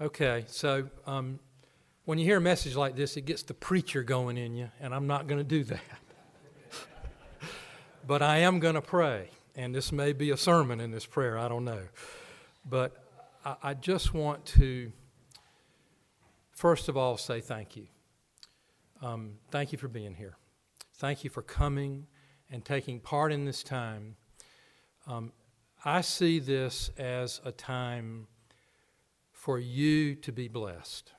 Okay, 0.00 0.44
so 0.48 0.88
um, 1.06 1.38
when 2.08 2.16
you 2.16 2.24
hear 2.24 2.38
a 2.38 2.40
message 2.40 2.74
like 2.74 2.96
this, 2.96 3.18
it 3.18 3.26
gets 3.26 3.42
the 3.42 3.52
preacher 3.52 4.02
going 4.02 4.38
in 4.38 4.54
you, 4.54 4.70
and 4.80 4.94
I'm 4.94 5.06
not 5.06 5.26
going 5.26 5.36
to 5.36 5.44
do 5.44 5.62
that. 5.64 6.00
but 8.06 8.22
I 8.22 8.38
am 8.38 8.60
going 8.60 8.76
to 8.76 8.80
pray, 8.80 9.28
and 9.54 9.74
this 9.74 9.92
may 9.92 10.14
be 10.14 10.30
a 10.30 10.36
sermon 10.38 10.80
in 10.80 10.90
this 10.90 11.04
prayer, 11.04 11.36
I 11.36 11.48
don't 11.48 11.66
know. 11.66 11.82
But 12.64 12.96
I, 13.44 13.74
just 13.74 14.14
want 14.14 14.46
to, 14.46 14.90
first 16.50 16.88
of 16.88 16.96
all, 16.96 17.18
say 17.18 17.42
thank 17.42 17.76
you. 17.76 17.88
Um, 19.02 19.32
thank 19.50 19.72
you 19.72 19.76
for 19.76 19.88
being 19.88 20.14
here. 20.14 20.38
Thank 20.94 21.24
you 21.24 21.28
for 21.28 21.42
coming 21.42 22.06
and 22.50 22.64
taking 22.64 23.00
part 23.00 23.32
in 23.32 23.44
this 23.44 23.62
time. 23.62 24.16
Um, 25.06 25.30
I 25.84 26.00
see 26.00 26.38
this 26.38 26.90
as 26.96 27.42
a 27.44 27.52
time 27.52 28.28
for 29.30 29.58
you 29.58 30.14
to 30.14 30.32
be 30.32 30.48
blessed. 30.48 31.12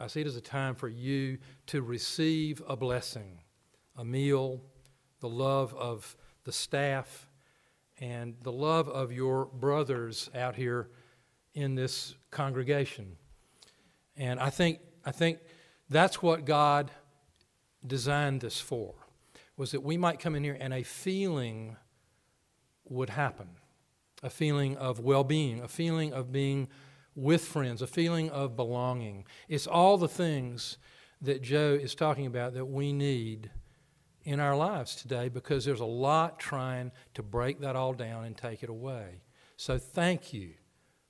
I 0.00 0.06
see 0.06 0.22
it 0.22 0.26
as 0.26 0.36
a 0.36 0.40
time 0.40 0.74
for 0.74 0.88
you 0.88 1.38
to 1.66 1.82
receive 1.82 2.62
a 2.66 2.74
blessing, 2.74 3.40
a 3.96 4.04
meal, 4.04 4.62
the 5.20 5.28
love 5.28 5.74
of 5.74 6.16
the 6.44 6.52
staff, 6.52 7.28
and 8.00 8.34
the 8.42 8.52
love 8.52 8.88
of 8.88 9.12
your 9.12 9.44
brothers 9.44 10.30
out 10.34 10.56
here 10.56 10.88
in 11.52 11.74
this 11.74 12.14
congregation. 12.30 13.16
And 14.16 14.40
I 14.40 14.48
think, 14.48 14.78
I 15.04 15.12
think 15.12 15.38
that's 15.90 16.22
what 16.22 16.46
God 16.46 16.90
designed 17.86 18.40
this 18.40 18.58
for, 18.58 18.94
was 19.58 19.72
that 19.72 19.82
we 19.82 19.98
might 19.98 20.18
come 20.18 20.34
in 20.34 20.42
here 20.42 20.56
and 20.58 20.72
a 20.72 20.82
feeling 20.82 21.76
would 22.88 23.10
happen 23.10 23.48
a 24.22 24.30
feeling 24.30 24.76
of 24.76 25.00
well 25.00 25.24
being, 25.24 25.60
a 25.60 25.68
feeling 25.68 26.12
of 26.12 26.32
being 26.32 26.68
with 27.20 27.44
friends, 27.44 27.82
a 27.82 27.86
feeling 27.86 28.30
of 28.30 28.56
belonging. 28.56 29.24
It's 29.48 29.66
all 29.66 29.98
the 29.98 30.08
things 30.08 30.78
that 31.20 31.42
Joe 31.42 31.78
is 31.80 31.94
talking 31.94 32.26
about 32.26 32.54
that 32.54 32.64
we 32.64 32.92
need 32.92 33.50
in 34.24 34.40
our 34.40 34.56
lives 34.56 34.96
today 34.96 35.28
because 35.28 35.64
there's 35.64 35.80
a 35.80 35.84
lot 35.84 36.38
trying 36.38 36.92
to 37.14 37.22
break 37.22 37.60
that 37.60 37.76
all 37.76 37.92
down 37.92 38.24
and 38.24 38.36
take 38.36 38.62
it 38.62 38.70
away. 38.70 39.22
So 39.56 39.78
thank 39.78 40.32
you 40.32 40.52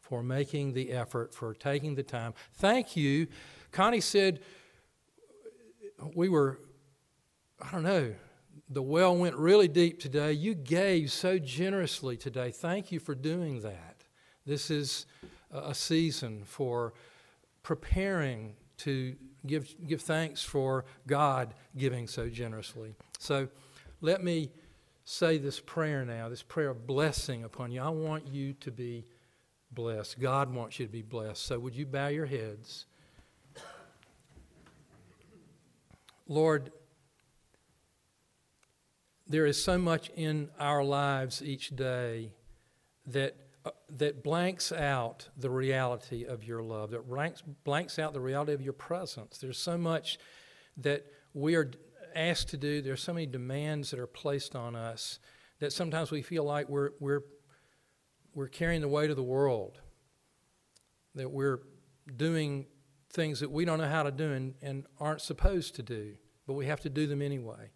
for 0.00 0.22
making 0.22 0.72
the 0.72 0.90
effort, 0.90 1.32
for 1.32 1.54
taking 1.54 1.94
the 1.94 2.02
time. 2.02 2.34
Thank 2.54 2.96
you. 2.96 3.28
Connie 3.70 4.00
said 4.00 4.40
we 6.14 6.28
were, 6.28 6.58
I 7.60 7.70
don't 7.70 7.84
know, 7.84 8.14
the 8.68 8.82
well 8.82 9.16
went 9.16 9.36
really 9.36 9.68
deep 9.68 10.00
today. 10.00 10.32
You 10.32 10.54
gave 10.54 11.12
so 11.12 11.38
generously 11.38 12.16
today. 12.16 12.50
Thank 12.50 12.90
you 12.90 12.98
for 12.98 13.14
doing 13.14 13.60
that. 13.60 14.04
This 14.46 14.70
is 14.70 15.06
a 15.50 15.74
season 15.74 16.42
for 16.44 16.92
preparing 17.62 18.54
to 18.78 19.14
give, 19.46 19.74
give 19.86 20.00
thanks 20.00 20.42
for 20.42 20.84
God 21.06 21.54
giving 21.76 22.06
so 22.06 22.28
generously. 22.28 22.94
So 23.18 23.48
let 24.00 24.24
me 24.24 24.50
say 25.04 25.38
this 25.38 25.60
prayer 25.60 26.04
now, 26.04 26.28
this 26.28 26.42
prayer 26.42 26.70
of 26.70 26.86
blessing 26.86 27.44
upon 27.44 27.72
you. 27.72 27.82
I 27.82 27.88
want 27.88 28.26
you 28.28 28.54
to 28.54 28.70
be 28.70 29.04
blessed. 29.72 30.20
God 30.20 30.54
wants 30.54 30.78
you 30.78 30.86
to 30.86 30.92
be 30.92 31.02
blessed. 31.02 31.42
So 31.44 31.58
would 31.58 31.74
you 31.74 31.86
bow 31.86 32.08
your 32.08 32.26
heads? 32.26 32.86
Lord, 36.26 36.70
there 39.26 39.46
is 39.46 39.62
so 39.62 39.78
much 39.78 40.10
in 40.16 40.48
our 40.58 40.82
lives 40.84 41.42
each 41.42 41.74
day 41.74 42.32
that, 43.06 43.34
uh, 43.64 43.70
that 43.90 44.22
blanks 44.22 44.72
out 44.72 45.28
the 45.36 45.50
reality 45.50 46.24
of 46.24 46.44
your 46.44 46.62
love, 46.62 46.90
that 46.90 47.06
blanks, 47.06 47.42
blanks 47.64 47.98
out 47.98 48.14
the 48.14 48.20
reality 48.20 48.52
of 48.52 48.62
your 48.62 48.72
presence. 48.72 49.38
There's 49.38 49.58
so 49.58 49.76
much 49.76 50.18
that 50.78 51.04
we 51.34 51.56
are 51.56 51.70
asked 52.14 52.48
to 52.48 52.56
do, 52.56 52.80
there's 52.80 53.02
so 53.02 53.12
many 53.12 53.26
demands 53.26 53.90
that 53.90 54.00
are 54.00 54.06
placed 54.06 54.56
on 54.56 54.74
us 54.74 55.18
that 55.58 55.72
sometimes 55.72 56.10
we 56.10 56.22
feel 56.22 56.42
like 56.44 56.68
we're, 56.68 56.90
we're, 57.00 57.22
we're 58.34 58.48
carrying 58.48 58.80
the 58.80 58.88
weight 58.88 59.10
of 59.10 59.16
the 59.16 59.22
world, 59.22 59.78
that 61.14 61.30
we're 61.30 61.60
doing 62.16 62.66
things 63.12 63.40
that 63.40 63.50
we 63.50 63.64
don't 63.64 63.78
know 63.78 63.88
how 63.88 64.02
to 64.02 64.10
do 64.10 64.32
and, 64.32 64.54
and 64.62 64.86
aren't 64.98 65.20
supposed 65.20 65.74
to 65.76 65.82
do, 65.82 66.14
but 66.46 66.54
we 66.54 66.66
have 66.66 66.80
to 66.80 66.88
do 66.88 67.06
them 67.06 67.20
anyway. 67.20 67.70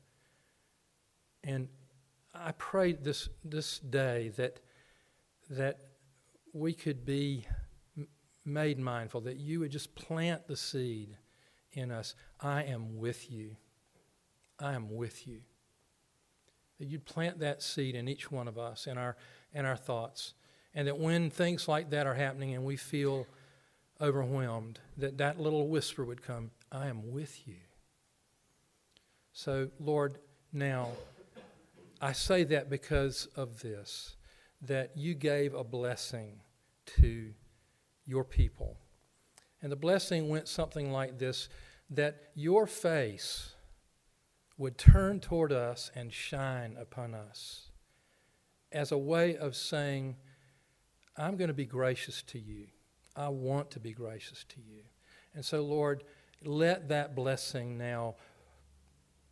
And 1.43 1.69
I 2.35 2.53
pray 2.53 2.95
this, 2.95 3.29
this 3.45 3.79
day 3.79 4.33
that, 4.37 4.61
that 5.51 5.79
we 6.53 6.73
could 6.73 7.05
be 7.05 7.47
made 8.45 8.79
mindful, 8.79 9.23
that 9.23 9.37
you 9.37 9.61
would 9.61 9.71
just 9.71 9.95
plant 9.95 10.47
the 10.47 10.57
seed 10.57 11.17
in 11.73 11.91
us. 11.91 12.15
I 12.41 12.63
am 12.65 12.99
with 12.99 13.31
you. 13.31 13.57
I 14.59 14.75
am 14.75 14.95
with 14.95 15.27
you. 15.27 15.41
That 16.79 16.87
you'd 16.87 17.05
plant 17.05 17.41
that 17.41 17.63
seed 17.63 17.95
in 17.95 18.09
each 18.09 18.31
one 18.31 18.49
of 18.49 18.59
us, 18.59 18.87
in 18.87 18.99
our, 18.99 19.17
in 19.53 19.65
our 19.65 19.77
thoughts. 19.77 20.35
And 20.75 20.89
that 20.89 20.99
when 20.99 21.31
things 21.31 21.69
like 21.69 21.91
that 21.91 22.07
are 22.07 22.15
happening 22.15 22.55
and 22.55 22.65
we 22.65 22.77
feel 22.77 23.27
overwhelmed, 24.01 24.81
that 24.97 25.19
that 25.19 25.41
little 25.41 25.69
whisper 25.69 26.05
would 26.05 26.23
come, 26.23 26.51
I 26.71 26.89
am 26.89 27.13
with 27.13 27.47
you. 27.47 27.57
So, 29.33 29.71
Lord, 29.79 30.19
now. 30.53 30.91
I 32.01 32.13
say 32.13 32.45
that 32.45 32.69
because 32.69 33.29
of 33.35 33.61
this 33.61 34.17
that 34.63 34.97
you 34.97 35.15
gave 35.15 35.55
a 35.55 35.65
blessing 35.65 36.41
to 36.87 37.33
your 38.07 38.25
people. 38.25 38.79
And 39.63 39.73
the 39.73 39.77
blessing 39.77 40.29
went 40.29 40.49
something 40.49 40.93
like 40.93 41.19
this 41.19 41.49
that 41.91 42.31
your 42.35 42.67
face 42.67 43.55
would 44.57 44.79
turn 44.79 45.21
toward 45.21 45.53
us 45.53 45.91
and 45.95 46.13
shine 46.13 46.77
upon 46.79 47.15
us 47.15 47.71
as 48.73 48.91
a 48.91 48.99
way 48.99 49.37
of 49.37 49.55
saying, 49.55 50.17
I'm 51.17 51.37
going 51.37 51.49
to 51.49 51.55
be 51.55 51.67
gracious 51.67 52.23
to 52.23 52.39
you. 52.39 52.67
I 53.17 53.29
want 53.29 53.71
to 53.73 53.81
be 53.81 53.93
gracious 53.93 54.45
to 54.51 54.61
you. 54.61 54.83
And 55.35 55.45
so, 55.45 55.63
Lord, 55.63 56.05
let 56.45 56.89
that 56.89 57.15
blessing 57.15 57.79
now 57.79 58.17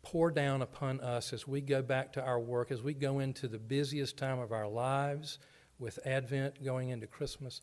pour 0.02 0.30
down 0.30 0.62
upon 0.62 1.00
us 1.00 1.32
as 1.32 1.46
we 1.46 1.60
go 1.60 1.82
back 1.82 2.12
to 2.12 2.22
our 2.22 2.40
work, 2.40 2.70
as 2.70 2.82
we 2.82 2.94
go 2.94 3.20
into 3.20 3.48
the 3.48 3.58
busiest 3.58 4.16
time 4.16 4.38
of 4.38 4.52
our 4.52 4.68
lives 4.68 5.38
with 5.78 5.98
Advent 6.04 6.62
going 6.64 6.90
into 6.90 7.06
Christmas. 7.06 7.60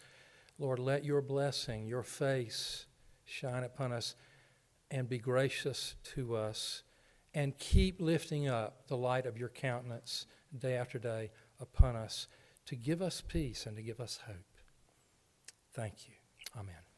Lord, 0.57 0.79
let 0.79 1.05
your 1.05 1.21
blessing, 1.21 1.85
your 1.85 2.03
face 2.03 2.85
shine 3.25 3.63
upon 3.63 3.91
us 3.91 4.15
and 4.91 5.07
be 5.07 5.19
gracious 5.19 5.95
to 6.15 6.35
us 6.35 6.83
and 7.33 7.57
keep 7.57 8.01
lifting 8.01 8.47
up 8.47 8.87
the 8.87 8.97
light 8.97 9.25
of 9.25 9.37
your 9.37 9.49
countenance 9.49 10.25
day 10.57 10.75
after 10.75 10.97
day 10.97 11.31
upon 11.59 11.95
us 11.95 12.27
to 12.65 12.75
give 12.75 13.01
us 13.01 13.21
peace 13.25 13.65
and 13.65 13.75
to 13.75 13.83
give 13.83 13.99
us 13.99 14.19
hope. 14.25 14.35
Thank 15.73 16.07
you. 16.07 16.15
Amen. 16.57 16.88